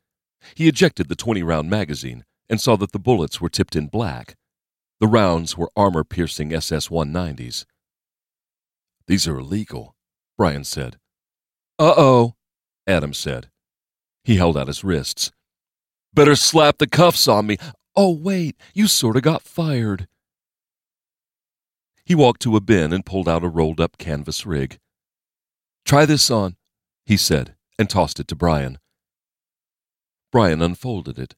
He 0.55 0.69
ejected 0.69 1.09
the 1.09 1.17
20 1.17 1.43
round 1.43 1.71
magazine 1.71 2.27
and 2.51 2.61
saw 2.61 2.77
that 2.77 2.93
the 2.93 2.99
bullets 2.99 3.41
were 3.41 3.49
tipped 3.49 3.75
in 3.75 3.87
black. 3.87 4.37
The 4.99 5.09
rounds 5.09 5.57
were 5.57 5.73
armor 5.75 6.05
piercing 6.05 6.53
SS 6.53 6.89
190s. 6.89 7.65
These 9.11 9.27
are 9.27 9.41
illegal, 9.41 9.97
Bryan 10.39 10.63
said. 10.63 10.97
Uh 11.81 11.95
oh, 11.97 12.37
Adam 12.87 13.13
said. 13.13 13.51
He 14.23 14.37
held 14.37 14.57
out 14.57 14.69
his 14.69 14.85
wrists. 14.85 15.33
Better 16.15 16.37
slap 16.37 16.79
the 16.79 16.87
cuffs 16.87 17.27
on 17.27 17.49
me. 17.49 17.57
Oh, 17.97 18.15
wait, 18.15 18.55
you 18.73 18.87
sort 18.87 19.17
of 19.17 19.23
got 19.23 19.43
fired. 19.43 20.07
He 22.05 22.15
walked 22.15 22.41
to 22.43 22.55
a 22.55 22.61
bin 22.61 22.93
and 22.93 23.05
pulled 23.05 23.29
out 23.29 23.43
a 23.43 23.49
rolled 23.49 23.81
up 23.81 23.99
canvas 23.99 24.47
rig. 24.47 24.79
Try 25.85 26.07
this 26.07 26.31
on, 26.31 26.55
he 27.05 27.17
said, 27.17 27.57
and 27.81 27.91
tossed 27.91 28.21
it 28.21 28.29
to 28.29 28.37
Bryan. 28.37 28.79
Bryan 30.31 30.63
unfolded 30.63 31.19
it. 31.19 31.35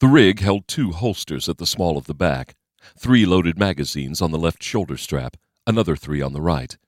The 0.00 0.08
rig 0.08 0.40
held 0.40 0.66
two 0.66 0.92
holsters 0.92 1.46
at 1.50 1.58
the 1.58 1.66
small 1.66 1.98
of 1.98 2.06
the 2.06 2.14
back, 2.14 2.54
three 2.98 3.26
loaded 3.26 3.58
magazines 3.58 4.22
on 4.22 4.30
the 4.30 4.38
left 4.38 4.62
shoulder 4.62 4.96
strap, 4.96 5.36
another 5.66 5.94
three 5.94 6.22
on 6.22 6.32
the 6.32 6.40
right. 6.40 6.78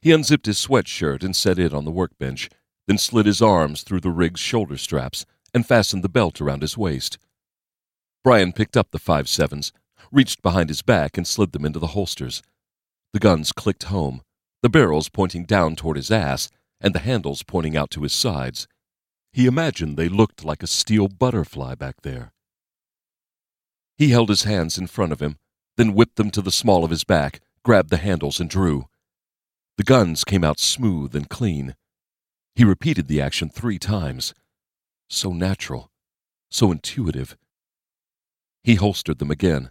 He 0.00 0.12
unzipped 0.12 0.46
his 0.46 0.58
sweatshirt 0.58 1.22
and 1.22 1.34
set 1.34 1.58
it 1.58 1.74
on 1.74 1.84
the 1.84 1.90
workbench, 1.90 2.50
then 2.86 2.98
slid 2.98 3.26
his 3.26 3.42
arms 3.42 3.82
through 3.82 4.00
the 4.00 4.10
rig's 4.10 4.40
shoulder 4.40 4.76
straps 4.76 5.26
and 5.54 5.66
fastened 5.66 6.04
the 6.04 6.08
belt 6.08 6.40
around 6.40 6.62
his 6.62 6.76
waist. 6.76 7.18
Bryan 8.22 8.52
picked 8.52 8.76
up 8.76 8.90
the 8.90 8.98
five 8.98 9.28
sevens, 9.28 9.72
reached 10.10 10.42
behind 10.42 10.68
his 10.68 10.82
back, 10.82 11.16
and 11.16 11.26
slid 11.26 11.52
them 11.52 11.64
into 11.64 11.78
the 11.78 11.88
holsters. 11.88 12.42
The 13.12 13.20
guns 13.20 13.52
clicked 13.52 13.84
home, 13.84 14.22
the 14.62 14.68
barrels 14.68 15.08
pointing 15.08 15.44
down 15.44 15.76
toward 15.76 15.96
his 15.96 16.10
ass 16.10 16.48
and 16.80 16.94
the 16.94 17.00
handles 17.00 17.42
pointing 17.42 17.76
out 17.76 17.90
to 17.90 18.02
his 18.02 18.12
sides. 18.12 18.66
He 19.32 19.46
imagined 19.46 19.96
they 19.96 20.08
looked 20.08 20.44
like 20.44 20.62
a 20.62 20.66
steel 20.66 21.08
butterfly 21.08 21.74
back 21.74 22.02
there. 22.02 22.32
He 23.96 24.10
held 24.10 24.28
his 24.28 24.42
hands 24.42 24.76
in 24.76 24.86
front 24.86 25.12
of 25.12 25.20
him, 25.20 25.38
then 25.76 25.94
whipped 25.94 26.16
them 26.16 26.30
to 26.32 26.42
the 26.42 26.50
small 26.50 26.84
of 26.84 26.90
his 26.90 27.04
back, 27.04 27.40
grabbed 27.62 27.90
the 27.90 27.96
handles, 27.96 28.40
and 28.40 28.50
drew. 28.50 28.88
The 29.76 29.84
guns 29.84 30.24
came 30.24 30.42
out 30.42 30.58
smooth 30.58 31.14
and 31.14 31.28
clean. 31.28 31.76
He 32.54 32.64
repeated 32.64 33.08
the 33.08 33.20
action 33.20 33.50
three 33.50 33.78
times. 33.78 34.32
So 35.10 35.32
natural, 35.32 35.90
so 36.50 36.72
intuitive. 36.72 37.36
He 38.64 38.76
holstered 38.76 39.18
them 39.18 39.30
again. 39.30 39.70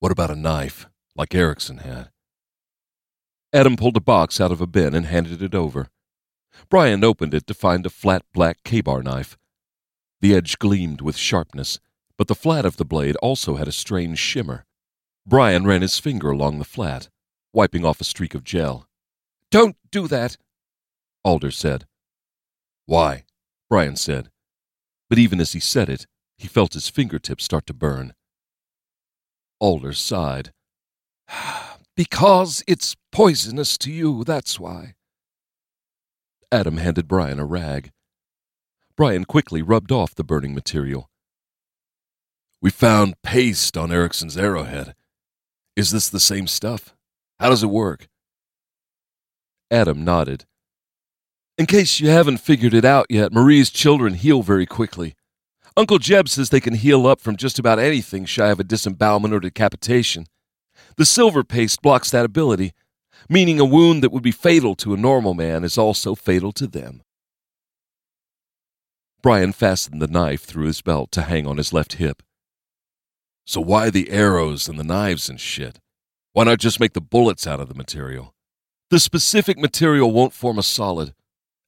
What 0.00 0.12
about 0.12 0.30
a 0.30 0.36
knife, 0.36 0.86
like 1.14 1.34
Erickson 1.34 1.78
had? 1.78 2.10
Adam 3.52 3.76
pulled 3.76 3.96
a 3.96 4.00
box 4.00 4.40
out 4.40 4.50
of 4.50 4.60
a 4.60 4.66
bin 4.66 4.94
and 4.94 5.06
handed 5.06 5.42
it 5.42 5.54
over. 5.54 5.88
Bryan 6.70 7.04
opened 7.04 7.34
it 7.34 7.46
to 7.46 7.54
find 7.54 7.84
a 7.84 7.90
flat 7.90 8.22
black 8.32 8.58
Ka-Bar 8.64 9.02
knife. 9.02 9.36
The 10.20 10.34
edge 10.34 10.58
gleamed 10.58 11.02
with 11.02 11.16
sharpness, 11.16 11.78
but 12.16 12.28
the 12.28 12.34
flat 12.34 12.64
of 12.64 12.78
the 12.78 12.84
blade 12.84 13.16
also 13.16 13.56
had 13.56 13.68
a 13.68 13.72
strange 13.72 14.18
shimmer. 14.18 14.64
Bryan 15.26 15.66
ran 15.66 15.82
his 15.82 15.98
finger 15.98 16.30
along 16.30 16.58
the 16.58 16.64
flat, 16.64 17.08
wiping 17.52 17.84
off 17.84 18.00
a 18.00 18.04
streak 18.04 18.34
of 18.34 18.42
gel. 18.42 18.85
Don't 19.56 19.78
do 19.90 20.06
that, 20.08 20.36
Alder 21.24 21.50
said. 21.50 21.86
Why? 22.84 23.24
Bryan 23.70 23.96
said. 23.96 24.28
But 25.08 25.18
even 25.18 25.40
as 25.40 25.54
he 25.54 25.60
said 25.60 25.88
it, 25.88 26.06
he 26.36 26.46
felt 26.46 26.74
his 26.74 26.90
fingertips 26.90 27.44
start 27.44 27.66
to 27.68 27.72
burn. 27.72 28.12
Alder 29.58 29.94
sighed. 29.94 30.52
because 31.96 32.62
it's 32.68 32.96
poisonous 33.10 33.78
to 33.78 33.90
you, 33.90 34.24
that's 34.24 34.60
why. 34.60 34.94
Adam 36.52 36.76
handed 36.76 37.08
Bryan 37.08 37.38
a 37.38 37.46
rag. 37.46 37.92
Bryan 38.94 39.24
quickly 39.24 39.62
rubbed 39.62 39.90
off 39.90 40.14
the 40.14 40.22
burning 40.22 40.54
material. 40.54 41.08
We 42.60 42.68
found 42.68 43.22
paste 43.22 43.78
on 43.78 43.90
Erickson's 43.90 44.36
arrowhead. 44.36 44.94
Is 45.76 45.92
this 45.92 46.10
the 46.10 46.20
same 46.20 46.46
stuff? 46.46 46.94
How 47.40 47.48
does 47.48 47.62
it 47.62 47.68
work? 47.68 48.06
Adam 49.70 50.04
nodded. 50.04 50.44
In 51.58 51.66
case 51.66 52.00
you 52.00 52.08
haven't 52.08 52.38
figured 52.38 52.74
it 52.74 52.84
out 52.84 53.06
yet, 53.08 53.32
Marie's 53.32 53.70
children 53.70 54.14
heal 54.14 54.42
very 54.42 54.66
quickly. 54.66 55.14
Uncle 55.76 55.98
Jeb 55.98 56.28
says 56.28 56.50
they 56.50 56.60
can 56.60 56.74
heal 56.74 57.06
up 57.06 57.20
from 57.20 57.36
just 57.36 57.58
about 57.58 57.78
anything 57.78 58.24
shy 58.24 58.48
of 58.48 58.60
a 58.60 58.64
disembowelment 58.64 59.34
or 59.34 59.40
decapitation. 59.40 60.26
The 60.96 61.04
silver 61.04 61.44
paste 61.44 61.82
blocks 61.82 62.10
that 62.10 62.24
ability, 62.24 62.72
meaning 63.28 63.58
a 63.58 63.64
wound 63.64 64.02
that 64.02 64.12
would 64.12 64.22
be 64.22 64.32
fatal 64.32 64.74
to 64.76 64.94
a 64.94 64.98
normal 64.98 65.34
man 65.34 65.64
is 65.64 65.76
also 65.76 66.14
fatal 66.14 66.52
to 66.52 66.66
them. 66.66 67.02
Bryan 69.22 69.52
fastened 69.52 70.00
the 70.00 70.06
knife 70.06 70.42
through 70.44 70.66
his 70.66 70.82
belt 70.82 71.10
to 71.12 71.22
hang 71.22 71.46
on 71.46 71.56
his 71.56 71.72
left 71.72 71.94
hip. 71.94 72.22
So 73.44 73.60
why 73.60 73.90
the 73.90 74.10
arrows 74.10 74.68
and 74.68 74.78
the 74.78 74.84
knives 74.84 75.28
and 75.28 75.40
shit? 75.40 75.80
Why 76.32 76.44
not 76.44 76.58
just 76.58 76.80
make 76.80 76.92
the 76.92 77.00
bullets 77.00 77.46
out 77.46 77.60
of 77.60 77.68
the 77.68 77.74
material? 77.74 78.35
The 78.88 79.00
specific 79.00 79.58
material 79.58 80.12
won't 80.12 80.32
form 80.32 80.58
a 80.58 80.62
solid, 80.62 81.12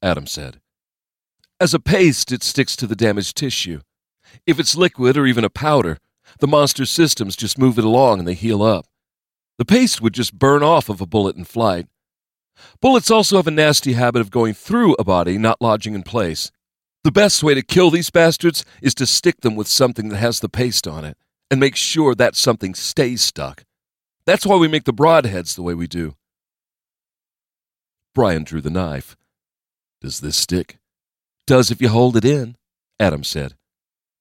Adam 0.00 0.26
said. 0.26 0.60
As 1.60 1.74
a 1.74 1.80
paste, 1.80 2.30
it 2.30 2.44
sticks 2.44 2.76
to 2.76 2.86
the 2.86 2.94
damaged 2.94 3.36
tissue. 3.36 3.80
If 4.46 4.60
it's 4.60 4.76
liquid 4.76 5.16
or 5.16 5.26
even 5.26 5.42
a 5.42 5.50
powder, 5.50 5.98
the 6.38 6.46
monster's 6.46 6.90
systems 6.90 7.34
just 7.34 7.58
move 7.58 7.76
it 7.76 7.84
along 7.84 8.20
and 8.20 8.28
they 8.28 8.34
heal 8.34 8.62
up. 8.62 8.86
The 9.56 9.64
paste 9.64 10.00
would 10.00 10.14
just 10.14 10.38
burn 10.38 10.62
off 10.62 10.88
of 10.88 11.00
a 11.00 11.06
bullet 11.06 11.34
in 11.34 11.42
flight. 11.42 11.86
Bullets 12.80 13.10
also 13.10 13.36
have 13.36 13.48
a 13.48 13.52
nasty 13.52 13.94
habit 13.94 14.20
of 14.20 14.30
going 14.30 14.54
through 14.54 14.94
a 14.94 15.04
body, 15.04 15.38
not 15.38 15.60
lodging 15.60 15.94
in 15.94 16.04
place. 16.04 16.52
The 17.02 17.10
best 17.10 17.42
way 17.42 17.54
to 17.54 17.62
kill 17.62 17.90
these 17.90 18.10
bastards 18.10 18.64
is 18.80 18.94
to 18.94 19.06
stick 19.06 19.40
them 19.40 19.56
with 19.56 19.66
something 19.66 20.08
that 20.10 20.18
has 20.18 20.38
the 20.38 20.48
paste 20.48 20.86
on 20.86 21.04
it 21.04 21.16
and 21.50 21.58
make 21.58 21.74
sure 21.74 22.14
that 22.14 22.36
something 22.36 22.74
stays 22.74 23.22
stuck. 23.22 23.64
That's 24.24 24.46
why 24.46 24.56
we 24.56 24.68
make 24.68 24.84
the 24.84 24.92
broadheads 24.92 25.56
the 25.56 25.62
way 25.62 25.74
we 25.74 25.88
do. 25.88 26.14
Bryan 28.18 28.42
drew 28.42 28.60
the 28.60 28.68
knife. 28.68 29.16
Does 30.00 30.18
this 30.18 30.36
stick? 30.36 30.80
Does 31.46 31.70
if 31.70 31.80
you 31.80 31.88
hold 31.88 32.16
it 32.16 32.24
in, 32.24 32.56
Adam 32.98 33.22
said. 33.22 33.54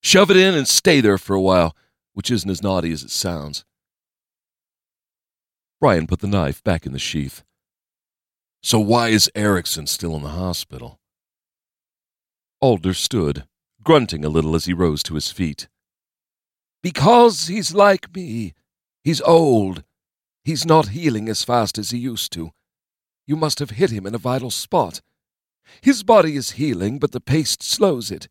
Shove 0.04 0.30
it 0.30 0.36
in 0.36 0.54
and 0.54 0.68
stay 0.68 1.00
there 1.00 1.18
for 1.18 1.34
a 1.34 1.40
while, 1.40 1.74
which 2.12 2.30
isn't 2.30 2.48
as 2.48 2.62
naughty 2.62 2.92
as 2.92 3.02
it 3.02 3.10
sounds. 3.10 3.64
Bryan 5.80 6.06
put 6.06 6.20
the 6.20 6.28
knife 6.28 6.62
back 6.62 6.86
in 6.86 6.92
the 6.92 7.00
sheath. 7.00 7.42
So 8.62 8.78
why 8.78 9.08
is 9.08 9.32
Erickson 9.34 9.88
still 9.88 10.14
in 10.14 10.22
the 10.22 10.28
hospital? 10.28 11.00
Alder 12.60 12.94
stood, 12.94 13.46
grunting 13.82 14.24
a 14.24 14.28
little 14.28 14.54
as 14.54 14.66
he 14.66 14.72
rose 14.72 15.02
to 15.02 15.16
his 15.16 15.32
feet. 15.32 15.66
Because 16.84 17.48
he's 17.48 17.74
like 17.74 18.14
me. 18.14 18.54
He's 19.02 19.20
old. 19.22 19.82
He's 20.44 20.64
not 20.64 20.90
healing 20.90 21.28
as 21.28 21.42
fast 21.42 21.78
as 21.78 21.90
he 21.90 21.98
used 21.98 22.32
to. 22.34 22.52
You 23.28 23.36
must 23.36 23.58
have 23.58 23.70
hit 23.70 23.90
him 23.90 24.06
in 24.06 24.14
a 24.14 24.18
vital 24.18 24.50
spot. 24.50 25.02
His 25.82 26.02
body 26.02 26.34
is 26.34 26.52
healing, 26.52 26.98
but 26.98 27.12
the 27.12 27.20
paste 27.20 27.62
slows 27.62 28.10
it. 28.10 28.26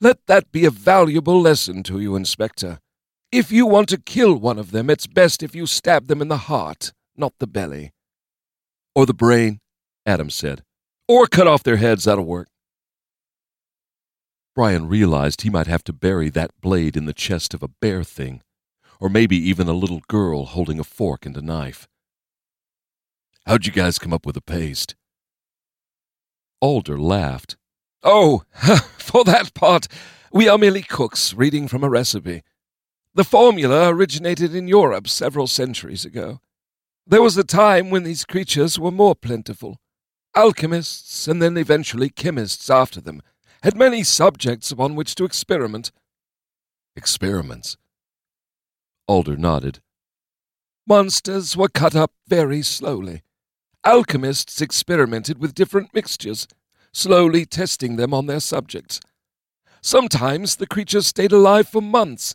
Let 0.00 0.24
that 0.28 0.52
be 0.52 0.64
a 0.64 0.70
valuable 0.70 1.40
lesson 1.40 1.82
to 1.82 1.98
you, 1.98 2.14
Inspector. 2.14 2.78
If 3.32 3.50
you 3.50 3.66
want 3.66 3.88
to 3.88 3.98
kill 3.98 4.36
one 4.36 4.56
of 4.56 4.70
them, 4.70 4.88
it's 4.88 5.08
best 5.08 5.42
if 5.42 5.56
you 5.56 5.66
stab 5.66 6.06
them 6.06 6.22
in 6.22 6.28
the 6.28 6.46
heart, 6.46 6.92
not 7.16 7.32
the 7.40 7.48
belly. 7.48 7.90
Or 8.94 9.04
the 9.04 9.12
brain, 9.12 9.58
Adams 10.06 10.36
said. 10.36 10.62
Or 11.08 11.26
cut 11.26 11.48
off 11.48 11.64
their 11.64 11.78
heads, 11.78 12.04
that'll 12.04 12.24
work. 12.24 12.46
Bryan 14.54 14.86
realized 14.86 15.42
he 15.42 15.50
might 15.50 15.66
have 15.66 15.82
to 15.84 15.92
bury 15.92 16.30
that 16.30 16.52
blade 16.60 16.96
in 16.96 17.06
the 17.06 17.12
chest 17.12 17.52
of 17.52 17.64
a 17.64 17.74
bear 17.80 18.04
thing, 18.04 18.42
or 19.00 19.08
maybe 19.08 19.36
even 19.36 19.66
a 19.66 19.72
little 19.72 20.02
girl 20.06 20.44
holding 20.44 20.78
a 20.78 20.84
fork 20.84 21.26
and 21.26 21.36
a 21.36 21.42
knife. 21.42 21.88
How'd 23.46 23.66
you 23.66 23.72
guys 23.72 23.98
come 23.98 24.14
up 24.14 24.24
with 24.24 24.36
the 24.36 24.40
paste? 24.40 24.94
Alder 26.62 26.98
laughed. 26.98 27.56
Oh, 28.02 28.44
for 28.96 29.22
that 29.24 29.52
part, 29.52 29.86
we 30.32 30.48
are 30.48 30.56
merely 30.56 30.80
cooks 30.80 31.34
reading 31.34 31.68
from 31.68 31.84
a 31.84 31.90
recipe. 31.90 32.42
The 33.12 33.22
formula 33.22 33.90
originated 33.90 34.54
in 34.54 34.66
Europe 34.66 35.08
several 35.08 35.46
centuries 35.46 36.06
ago. 36.06 36.40
There 37.06 37.20
was 37.20 37.36
a 37.36 37.44
time 37.44 37.90
when 37.90 38.02
these 38.02 38.24
creatures 38.24 38.78
were 38.78 38.90
more 38.90 39.14
plentiful. 39.14 39.78
Alchemists, 40.34 41.28
and 41.28 41.42
then 41.42 41.58
eventually 41.58 42.08
chemists 42.08 42.70
after 42.70 42.98
them, 42.98 43.20
had 43.62 43.76
many 43.76 44.02
subjects 44.02 44.70
upon 44.70 44.94
which 44.94 45.14
to 45.16 45.24
experiment. 45.24 45.92
Experiments? 46.96 47.76
Alder 49.06 49.36
nodded. 49.36 49.80
Monsters 50.86 51.58
were 51.58 51.68
cut 51.68 51.94
up 51.94 52.12
very 52.26 52.62
slowly. 52.62 53.22
Alchemists 53.86 54.62
experimented 54.62 55.38
with 55.38 55.54
different 55.54 55.92
mixtures, 55.92 56.48
slowly 56.92 57.44
testing 57.44 57.96
them 57.96 58.14
on 58.14 58.26
their 58.26 58.40
subjects. 58.40 58.98
Sometimes 59.82 60.56
the 60.56 60.66
creatures 60.66 61.06
stayed 61.06 61.32
alive 61.32 61.68
for 61.68 61.82
months. 61.82 62.34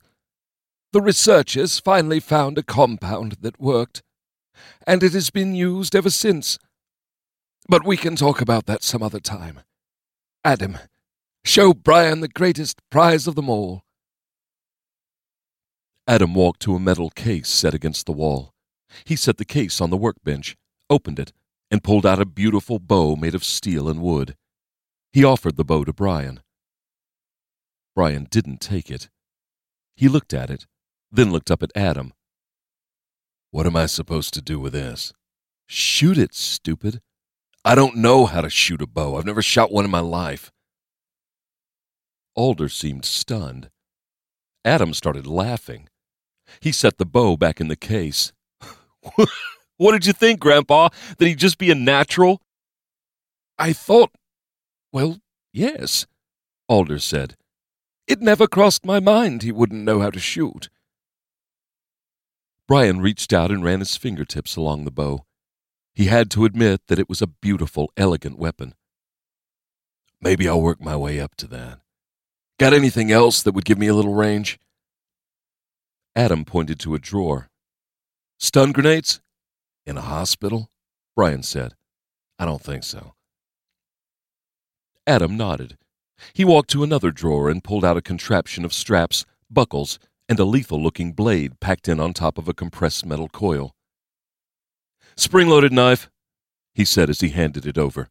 The 0.94 1.02
researchers 1.02 1.80
finally 1.80 2.20
found 2.20 2.58
a 2.58 2.64
compound 2.64 3.38
that 3.42 3.60
worked, 3.60 4.04
and 4.86 5.02
it 5.02 5.14
has 5.14 5.32
been 5.32 5.56
used 5.56 5.96
ever 5.96 6.12
since. 6.12 6.60
But 7.68 7.86
we 7.86 7.98
can 7.98 8.16
talk 8.16 8.42
about 8.42 8.68
that 8.68 8.84
some 8.84 9.02
other 9.02 9.20
time. 9.20 9.62
Adam, 10.46 10.78
show 11.44 11.74
Bryan 11.74 12.22
the 12.22 12.28
greatest 12.28 12.80
prize 12.92 13.26
of 13.26 13.34
them 13.34 13.50
all. 13.50 13.82
Adam 16.08 16.34
walked 16.34 16.62
to 16.62 16.76
a 16.76 16.80
metal 16.80 17.10
case 17.10 17.50
set 17.50 17.74
against 17.74 18.06
the 18.06 18.12
wall. 18.12 18.54
He 19.06 19.16
set 19.16 19.38
the 19.38 19.46
case 19.46 19.82
on 19.82 19.90
the 19.90 19.98
workbench, 19.98 20.56
opened 20.90 21.20
it, 21.20 21.34
and 21.72 21.84
pulled 21.84 22.06
out 22.06 22.22
a 22.22 22.26
beautiful 22.26 22.80
bow 22.80 23.16
made 23.16 23.36
of 23.36 23.44
steel 23.44 23.88
and 23.88 24.02
wood. 24.02 24.36
He 25.12 25.24
offered 25.24 25.56
the 25.56 25.66
bow 25.66 25.84
to 25.84 25.94
Bryan. 25.94 26.42
Bryan 27.96 28.28
didn't 28.30 28.62
take 28.62 28.90
it. 28.90 29.10
He 29.96 30.08
looked 30.08 30.34
at 30.34 30.50
it, 30.50 30.66
then 31.12 31.32
looked 31.32 31.52
up 31.52 31.64
at 31.64 31.72
Adam. 31.76 32.14
What 33.52 33.66
am 33.66 33.76
I 33.76 33.88
supposed 33.88 34.34
to 34.36 34.42
do 34.42 34.60
with 34.60 34.74
this? 34.74 35.12
Shoot 35.68 36.18
it, 36.18 36.34
stupid. 36.34 37.02
I 37.66 37.76
don't 37.76 37.98
know 37.98 38.26
how 38.26 38.42
to 38.42 38.50
shoot 38.50 38.82
a 38.82 38.88
bow. 38.88 39.18
I've 39.18 39.26
never 39.26 39.42
shot 39.42 39.72
one 39.72 39.86
in 39.86 39.92
my 39.92 40.00
life. 40.00 40.52
Alder 42.36 42.70
seemed 42.70 43.06
stunned. 43.06 43.70
Adam 44.64 44.94
started 44.94 45.28
laughing. 45.28 45.90
He 46.62 46.72
set 46.72 46.98
the 46.98 47.06
bow 47.06 47.38
back 47.38 47.60
in 47.60 47.68
the 47.68 47.76
case. 47.76 48.32
what 49.80 49.94
did 49.94 50.06
you 50.06 50.12
think, 50.12 50.42
Grandpa? 50.42 50.90
That 51.18 51.26
he'd 51.26 51.40
just 51.40 51.58
be 51.58 51.72
a 51.72 51.76
natural? 51.76 52.42
I 53.58 53.72
thought. 53.72 54.12
Well, 54.92 55.20
yes, 55.54 56.06
Alder 56.68 57.00
said. 57.00 57.38
It 58.06 58.20
never 58.20 58.46
crossed 58.46 58.86
my 58.86 59.00
mind 59.00 59.42
he 59.42 59.54
wouldn't 59.54 59.86
know 59.86 60.02
how 60.02 60.10
to 60.10 60.20
shoot. 60.20 60.70
Bryan 62.68 63.00
reached 63.00 63.32
out 63.32 63.52
and 63.52 63.64
ran 63.64 63.80
his 63.80 63.96
fingertips 63.96 64.58
along 64.58 64.84
the 64.84 64.92
bow. 64.92 65.26
He 65.94 66.06
had 66.06 66.30
to 66.32 66.44
admit 66.44 66.82
that 66.88 67.00
it 67.00 67.08
was 67.08 67.22
a 67.22 67.28
beautiful, 67.28 67.92
elegant 67.96 68.38
weapon. 68.38 68.76
Maybe 70.22 70.50
I'll 70.50 70.62
work 70.62 70.82
my 70.82 70.98
way 70.98 71.22
up 71.22 71.36
to 71.38 71.48
that. 71.48 71.80
Got 72.60 72.74
anything 72.74 73.12
else 73.12 73.42
that 73.44 73.54
would 73.54 73.64
give 73.64 73.78
me 73.78 73.88
a 73.88 73.94
little 73.94 74.14
range? 74.14 74.60
Adam 76.18 76.44
pointed 76.44 76.80
to 76.82 76.96
a 76.96 77.00
drawer. 77.00 77.50
Stun 78.38 78.74
grenades? 78.74 79.22
In 79.90 79.98
a 79.98 80.02
hospital? 80.02 80.70
Bryan 81.16 81.42
said. 81.42 81.74
I 82.38 82.46
don't 82.46 82.62
think 82.62 82.84
so. 82.84 83.16
Adam 85.08 85.36
nodded. 85.36 85.80
He 86.32 86.46
walked 86.46 86.70
to 86.70 86.84
another 86.84 87.10
drawer 87.10 87.50
and 87.50 87.64
pulled 87.64 87.84
out 87.84 87.98
a 87.98 88.02
contraption 88.04 88.64
of 88.64 88.72
straps, 88.72 89.26
buckles, 89.50 89.98
and 90.28 90.40
a 90.40 90.46
lethal 90.46 90.80
looking 90.80 91.14
blade 91.14 91.60
packed 91.60 91.88
in 91.88 92.00
on 92.00 92.14
top 92.14 92.38
of 92.38 92.48
a 92.48 92.54
compressed 92.54 93.04
metal 93.04 93.30
coil. 93.30 93.74
Spring 95.18 95.48
loaded 95.48 95.74
knife, 95.74 96.08
he 96.76 96.86
said 96.86 97.10
as 97.10 97.22
he 97.22 97.30
handed 97.30 97.66
it 97.66 97.80
over. 97.80 98.10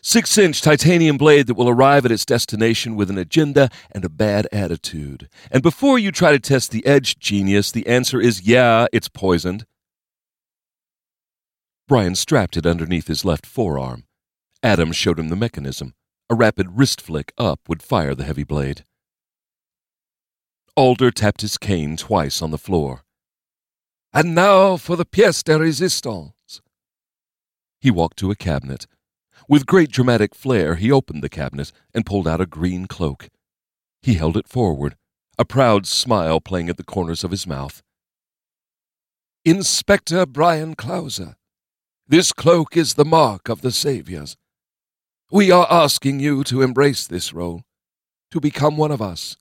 Six 0.00 0.38
inch 0.38 0.62
titanium 0.62 1.18
blade 1.18 1.48
that 1.48 1.54
will 1.54 1.68
arrive 1.68 2.06
at 2.06 2.12
its 2.12 2.24
destination 2.24 2.96
with 2.96 3.10
an 3.10 3.18
agenda 3.18 3.68
and 3.90 4.06
a 4.06 4.08
bad 4.08 4.48
attitude. 4.50 5.28
And 5.50 5.62
before 5.62 5.98
you 5.98 6.10
try 6.10 6.32
to 6.32 6.40
test 6.40 6.70
the 6.70 6.86
edge, 6.86 7.18
genius, 7.18 7.70
the 7.70 7.86
answer 7.86 8.22
is 8.22 8.48
yeah, 8.48 8.86
it's 8.90 9.10
poisoned. 9.10 9.66
Bryan 11.94 12.16
strapped 12.16 12.56
it 12.56 12.66
underneath 12.66 13.06
his 13.06 13.24
left 13.24 13.46
forearm. 13.46 14.02
Adam 14.64 14.90
showed 14.90 15.16
him 15.16 15.28
the 15.28 15.36
mechanism. 15.36 15.94
A 16.28 16.34
rapid 16.34 16.76
wrist 16.76 17.00
flick 17.00 17.32
up 17.38 17.60
would 17.68 17.84
fire 17.84 18.16
the 18.16 18.24
heavy 18.24 18.42
blade. 18.42 18.82
Alder 20.74 21.12
tapped 21.12 21.42
his 21.42 21.56
cane 21.56 21.96
twice 21.96 22.42
on 22.42 22.50
the 22.50 22.58
floor. 22.58 23.04
And 24.12 24.34
now 24.34 24.76
for 24.76 24.96
the 24.96 25.06
pièce 25.06 25.44
de 25.44 25.52
résistance. 25.52 26.60
He 27.80 27.92
walked 27.92 28.16
to 28.16 28.32
a 28.32 28.34
cabinet. 28.34 28.88
With 29.48 29.64
great 29.64 29.92
dramatic 29.92 30.34
flair, 30.34 30.74
he 30.74 30.90
opened 30.90 31.22
the 31.22 31.28
cabinet 31.28 31.70
and 31.94 32.04
pulled 32.04 32.26
out 32.26 32.40
a 32.40 32.46
green 32.46 32.86
cloak. 32.86 33.28
He 34.02 34.14
held 34.14 34.36
it 34.36 34.48
forward, 34.48 34.96
a 35.38 35.44
proud 35.44 35.86
smile 35.86 36.40
playing 36.40 36.68
at 36.68 36.76
the 36.76 36.82
corners 36.82 37.22
of 37.22 37.30
his 37.30 37.46
mouth. 37.46 37.84
Inspector 39.44 40.26
Bryan 40.26 40.74
Clauser, 40.74 41.36
this 42.06 42.32
cloak 42.32 42.76
is 42.76 42.94
the 42.94 43.04
mark 43.04 43.48
of 43.48 43.62
the 43.62 43.72
Saviors. 43.72 44.36
We 45.30 45.50
are 45.50 45.66
asking 45.70 46.20
you 46.20 46.44
to 46.44 46.60
embrace 46.60 47.06
this 47.06 47.32
role, 47.32 47.62
to 48.30 48.40
become 48.40 48.76
one 48.76 48.90
of 48.90 49.00
us. 49.00 49.36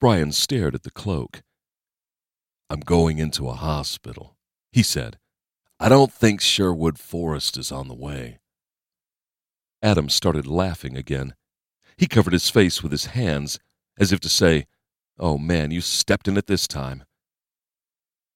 Bryan 0.00 0.32
stared 0.32 0.74
at 0.74 0.82
the 0.82 0.90
cloak. 0.90 1.42
I'm 2.68 2.80
going 2.80 3.18
into 3.18 3.48
a 3.48 3.54
hospital, 3.54 4.36
he 4.70 4.82
said. 4.82 5.18
I 5.80 5.88
don't 5.88 6.12
think 6.12 6.40
Sherwood 6.40 6.98
Forest 6.98 7.56
is 7.56 7.72
on 7.72 7.88
the 7.88 7.94
way. 7.94 8.38
Adam 9.82 10.08
started 10.08 10.46
laughing 10.46 10.96
again. 10.96 11.34
He 11.96 12.06
covered 12.06 12.32
his 12.32 12.50
face 12.50 12.82
with 12.82 12.92
his 12.92 13.06
hands, 13.06 13.58
as 13.98 14.12
if 14.12 14.20
to 14.20 14.28
say, 14.28 14.66
Oh 15.18 15.38
man, 15.38 15.70
you 15.70 15.80
stepped 15.80 16.28
in 16.28 16.36
it 16.36 16.46
this 16.46 16.66
time. 16.66 17.04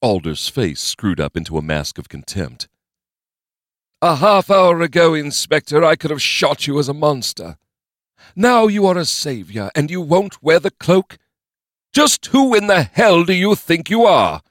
Alder's 0.01 0.49
face 0.49 0.81
screwed 0.81 1.19
up 1.19 1.37
into 1.37 1.59
a 1.59 1.63
mask 1.63 1.99
of 1.99 2.09
contempt. 2.09 2.69
A 4.01 4.17
half 4.17 4.49
hour 4.49 4.81
ago, 4.81 5.15
Inspector, 5.15 5.85
I 5.85 5.97
could 5.97 6.11
have 6.11 6.23
shot 6.23 6.69
you 6.69 6.79
as 6.79 6.89
a 6.89 6.95
monster. 6.95 7.57
Now 8.37 8.69
you 8.69 8.87
are 8.87 8.97
a 8.97 9.05
savior, 9.05 9.71
and 9.75 9.91
you 9.91 10.01
won't 10.01 10.41
wear 10.41 10.61
the 10.61 10.71
cloak? 10.71 11.19
Just 11.93 12.27
who 12.27 12.55
in 12.55 12.69
the 12.69 12.85
hell 12.85 13.25
do 13.25 13.33
you 13.33 13.57
think 13.57 13.91
you 13.91 14.05
are? 14.05 14.43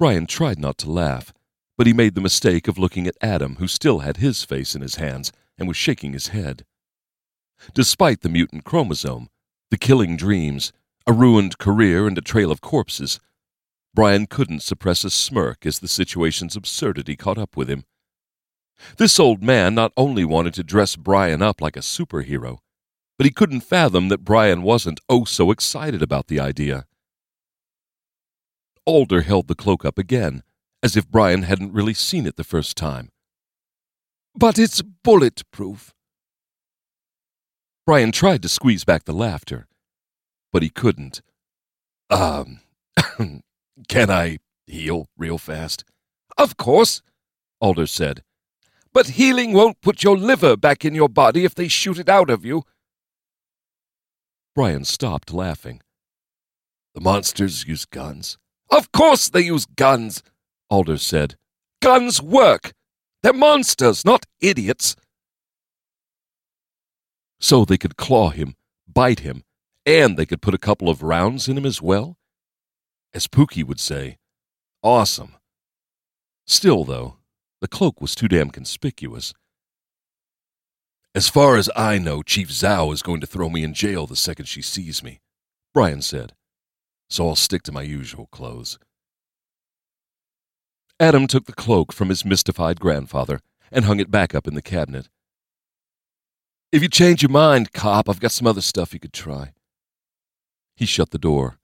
Bryan 0.00 0.26
tried 0.26 0.58
not 0.58 0.76
to 0.78 0.90
laugh, 0.90 1.32
but 1.78 1.86
he 1.86 1.92
made 1.92 2.16
the 2.16 2.20
mistake 2.20 2.66
of 2.66 2.76
looking 2.76 3.06
at 3.06 3.16
Adam, 3.20 3.56
who 3.56 3.68
still 3.68 4.00
had 4.00 4.16
his 4.16 4.42
face 4.42 4.74
in 4.74 4.82
his 4.82 4.96
hands 4.96 5.30
and 5.56 5.68
was 5.68 5.76
shaking 5.76 6.12
his 6.12 6.28
head. 6.28 6.64
Despite 7.72 8.22
the 8.22 8.28
mutant 8.28 8.64
chromosome, 8.64 9.28
the 9.70 9.78
killing 9.78 10.16
dreams, 10.16 10.72
a 11.06 11.12
ruined 11.12 11.58
career, 11.58 12.06
and 12.06 12.18
a 12.18 12.22
trail 12.22 12.50
of 12.50 12.60
corpses, 12.60 13.20
Bryan 13.94 14.26
couldn't 14.26 14.62
suppress 14.62 15.04
a 15.04 15.10
smirk 15.10 15.64
as 15.64 15.78
the 15.78 15.88
situation's 15.88 16.56
absurdity 16.56 17.16
caught 17.16 17.38
up 17.38 17.56
with 17.56 17.70
him. 17.70 17.84
This 18.98 19.18
old 19.18 19.42
man 19.42 19.74
not 19.74 19.92
only 19.96 20.24
wanted 20.24 20.54
to 20.54 20.62
dress 20.62 20.96
Bryan 20.96 21.40
up 21.40 21.60
like 21.60 21.76
a 21.76 21.80
superhero, 21.80 22.58
but 23.16 23.24
he 23.24 23.30
couldn't 23.30 23.60
fathom 23.60 24.08
that 24.08 24.24
Bryan 24.24 24.62
wasn't 24.62 25.00
oh 25.08 25.24
so 25.24 25.50
excited 25.50 26.02
about 26.02 26.26
the 26.26 26.38
idea. 26.38 26.86
Alder 28.84 29.22
held 29.22 29.48
the 29.48 29.54
cloak 29.54 29.84
up 29.84 29.98
again, 29.98 30.42
as 30.82 30.96
if 30.96 31.08
Bryan 31.08 31.42
hadn't 31.42 31.72
really 31.72 31.94
seen 31.94 32.26
it 32.26 32.36
the 32.36 32.44
first 32.44 32.76
time. 32.76 33.10
But 34.34 34.58
it's 34.58 34.82
bulletproof. 34.82 35.94
Bryan 37.86 38.12
tried 38.12 38.42
to 38.42 38.48
squeeze 38.48 38.84
back 38.84 39.04
the 39.04 39.14
laughter, 39.14 39.66
but 40.56 40.62
he 40.62 40.70
couldn't. 40.70 41.20
Um, 42.08 42.60
Can 43.88 44.10
I 44.10 44.38
heal 44.66 45.06
real 45.18 45.36
fast? 45.36 45.84
Of 46.38 46.56
course, 46.56 47.02
Alder 47.60 47.86
said. 47.86 48.22
But 48.94 49.08
healing 49.20 49.52
won't 49.52 49.82
put 49.82 50.02
your 50.02 50.16
liver 50.16 50.56
back 50.56 50.82
in 50.82 50.94
your 50.94 51.10
body 51.10 51.44
if 51.44 51.54
they 51.54 51.68
shoot 51.68 51.98
it 51.98 52.08
out 52.08 52.30
of 52.30 52.42
you. 52.42 52.62
Bryan 54.54 54.86
stopped 54.86 55.30
laughing. 55.30 55.82
The 56.94 57.02
monsters 57.02 57.66
use 57.68 57.84
guns? 57.84 58.38
Of 58.70 58.90
course 58.92 59.28
they 59.28 59.42
use 59.42 59.66
guns. 59.66 60.22
Alders 60.70 61.02
said. 61.02 61.36
Guns 61.82 62.22
work! 62.22 62.72
They're 63.22 63.34
monsters, 63.34 64.06
not 64.06 64.24
idiots! 64.40 64.96
So 67.40 67.66
they 67.66 67.76
could 67.76 67.98
claw 67.98 68.30
him, 68.30 68.54
bite 68.88 69.20
him, 69.20 69.42
and 69.86 70.16
they 70.16 70.26
could 70.26 70.42
put 70.42 70.52
a 70.52 70.58
couple 70.58 70.90
of 70.90 71.02
rounds 71.02 71.48
in 71.48 71.56
him 71.56 71.64
as 71.64 71.80
well? 71.80 72.18
As 73.14 73.28
Pookie 73.28 73.64
would 73.64 73.80
say, 73.80 74.18
awesome. 74.82 75.36
Still, 76.46 76.84
though, 76.84 77.16
the 77.60 77.68
cloak 77.68 78.00
was 78.00 78.14
too 78.14 78.28
damn 78.28 78.50
conspicuous. 78.50 79.32
As 81.14 81.28
far 81.30 81.56
as 81.56 81.70
I 81.74 81.96
know, 81.96 82.22
Chief 82.22 82.50
Zhao 82.50 82.92
is 82.92 83.02
going 83.02 83.20
to 83.22 83.26
throw 83.26 83.48
me 83.48 83.64
in 83.64 83.72
jail 83.72 84.06
the 84.06 84.16
second 84.16 84.46
she 84.46 84.60
sees 84.60 85.02
me, 85.02 85.20
Bryan 85.72 86.02
said, 86.02 86.34
so 87.08 87.28
I'll 87.28 87.36
stick 87.36 87.62
to 87.62 87.72
my 87.72 87.82
usual 87.82 88.26
clothes. 88.26 88.78
Adam 90.98 91.26
took 91.26 91.46
the 91.46 91.52
cloak 91.52 91.92
from 91.92 92.10
his 92.10 92.24
mystified 92.24 92.80
grandfather 92.80 93.40
and 93.70 93.84
hung 93.84 94.00
it 94.00 94.10
back 94.10 94.34
up 94.34 94.46
in 94.46 94.54
the 94.54 94.62
cabinet. 94.62 95.08
If 96.72 96.82
you 96.82 96.88
change 96.88 97.22
your 97.22 97.30
mind, 97.30 97.72
cop, 97.72 98.08
I've 98.08 98.20
got 98.20 98.32
some 98.32 98.46
other 98.46 98.60
stuff 98.60 98.92
you 98.92 99.00
could 99.00 99.12
try. 99.12 99.52
He 100.76 100.86
shut 100.86 101.10
the 101.10 101.18
door. 101.18 101.58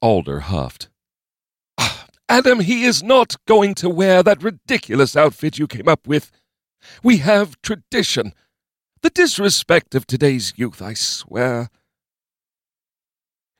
Alder 0.00 0.40
huffed. 0.40 0.88
Ah, 1.78 2.06
Adam, 2.28 2.60
he 2.60 2.84
is 2.84 3.02
not 3.02 3.36
going 3.46 3.74
to 3.76 3.88
wear 3.88 4.22
that 4.22 4.42
ridiculous 4.42 5.14
outfit 5.14 5.58
you 5.58 5.66
came 5.66 5.88
up 5.88 6.06
with. 6.06 6.32
We 7.02 7.18
have 7.18 7.60
tradition. 7.62 8.32
The 9.02 9.10
disrespect 9.10 9.94
of 9.94 10.06
today's 10.06 10.54
youth, 10.56 10.80
I 10.80 10.94
swear. 10.94 11.68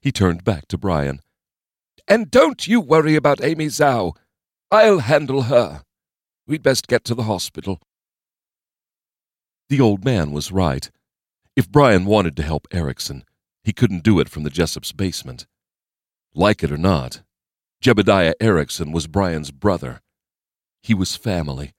He 0.01 0.11
turned 0.11 0.43
back 0.43 0.67
to 0.69 0.79
Bryan. 0.79 1.21
And 2.09 2.31
don't 2.31 2.67
you 2.67 2.81
worry 2.81 3.15
about 3.15 3.45
Amy 3.45 3.67
Zhao. 3.67 4.17
I'll 4.71 5.01
handle 5.01 5.43
her. 5.43 5.83
We'd 6.47 6.63
best 6.63 6.89
get 6.89 7.05
to 7.05 7.15
the 7.15 7.25
hospital. 7.25 7.81
The 9.69 9.81
old 9.81 10.05
man 10.05 10.33
was 10.33 10.51
right. 10.51 10.91
If 11.55 11.71
Bryan 11.71 12.05
wanted 12.05 12.37
to 12.37 12.43
help 12.43 12.67
Erickson, 12.73 13.25
he 13.65 13.73
couldn't 13.73 14.03
do 14.03 14.21
it 14.21 14.29
from 14.29 14.43
the 14.43 14.51
Jessup's 14.51 14.93
basement. 14.93 15.47
Like 16.35 16.63
it 16.63 16.73
or 16.73 16.79
not, 16.79 17.23
Jebediah 17.83 18.35
Erickson 18.41 18.93
was 18.93 19.07
Bryan's 19.07 19.51
brother. 19.51 20.01
He 20.83 20.95
was 20.95 21.17
family, 21.17 21.75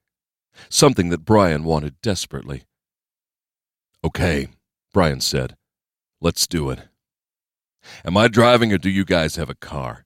something 0.70 1.10
that 1.10 1.26
Bryan 1.26 1.64
wanted 1.64 2.00
desperately. 2.02 2.64
Okay, 4.04 4.48
Bryan 4.94 5.22
said. 5.22 5.56
Let's 6.22 6.48
do 6.48 6.70
it. 6.70 6.88
Am 8.06 8.16
I 8.16 8.28
driving 8.28 8.72
or 8.72 8.78
do 8.78 8.90
you 8.90 9.04
guys 9.04 9.36
have 9.36 9.50
a 9.50 9.56
car? 9.56 10.06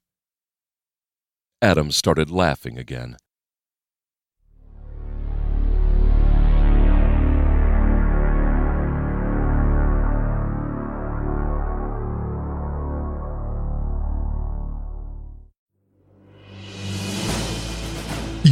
Adam 1.61 1.91
started 1.91 2.29
laughing 2.29 2.77
again. 2.77 3.17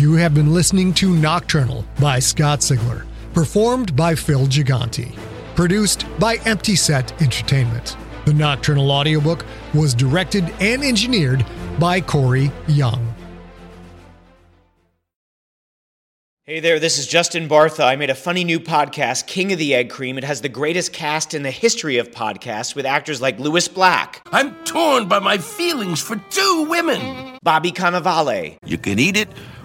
You 0.06 0.14
have 0.18 0.36
been 0.36 0.53
listening 0.53 0.93
to 1.01 1.16
Nocturnal 1.16 1.84
by 1.99 2.20
Scott 2.20 2.60
Sigler, 2.60 3.08
performed 3.34 3.95
by 3.95 4.14
Phil 4.14 4.45
Gigante, 4.45 5.18
produced 5.56 6.06
by 6.20 6.36
Empty 6.45 6.76
Set 6.76 7.20
Entertainment. 7.24 7.97
The 8.26 8.34
Nocturnal 8.36 8.91
audiobook 8.91 9.43
was 9.74 9.95
directed 9.95 10.43
and 10.60 10.84
engineered 10.84 11.43
by 11.80 12.01
Corey 12.01 12.51
Young. 12.68 13.16
Hey 16.43 16.60
there, 16.60 16.80
this 16.80 16.99
is 16.99 17.08
Justin 17.08 17.49
Bartha. 17.49 17.84
I 17.84 17.95
made 17.95 18.12
a 18.12 18.14
funny 18.14 18.43
new 18.43 18.60
podcast, 18.60 19.26
King 19.26 19.53
of 19.53 19.58
the 19.58 19.74
Egg 19.74 19.89
Cream. 19.89 20.20
It 20.20 20.24
has 20.24 20.41
the 20.41 20.49
greatest 20.49 20.93
cast 20.93 21.34
in 21.34 21.41
the 21.41 21.49
history 21.49 21.97
of 21.97 22.12
podcasts 22.12 22.76
with 22.76 22.86
actors 22.86 23.20
like 23.20 23.39
Lewis 23.39 23.68
Black. 23.68 24.22
I'm 24.32 24.53
torn 24.66 25.08
by 25.08 25.18
my 25.18 25.39
feelings 25.39 25.99
for 25.99 26.18
two 26.30 26.68
women. 26.70 27.39
Bobby 27.41 27.72
Cannavale. 27.72 28.58
You 28.64 28.78
can 28.78 28.99
eat 28.99 29.18
it 29.18 29.30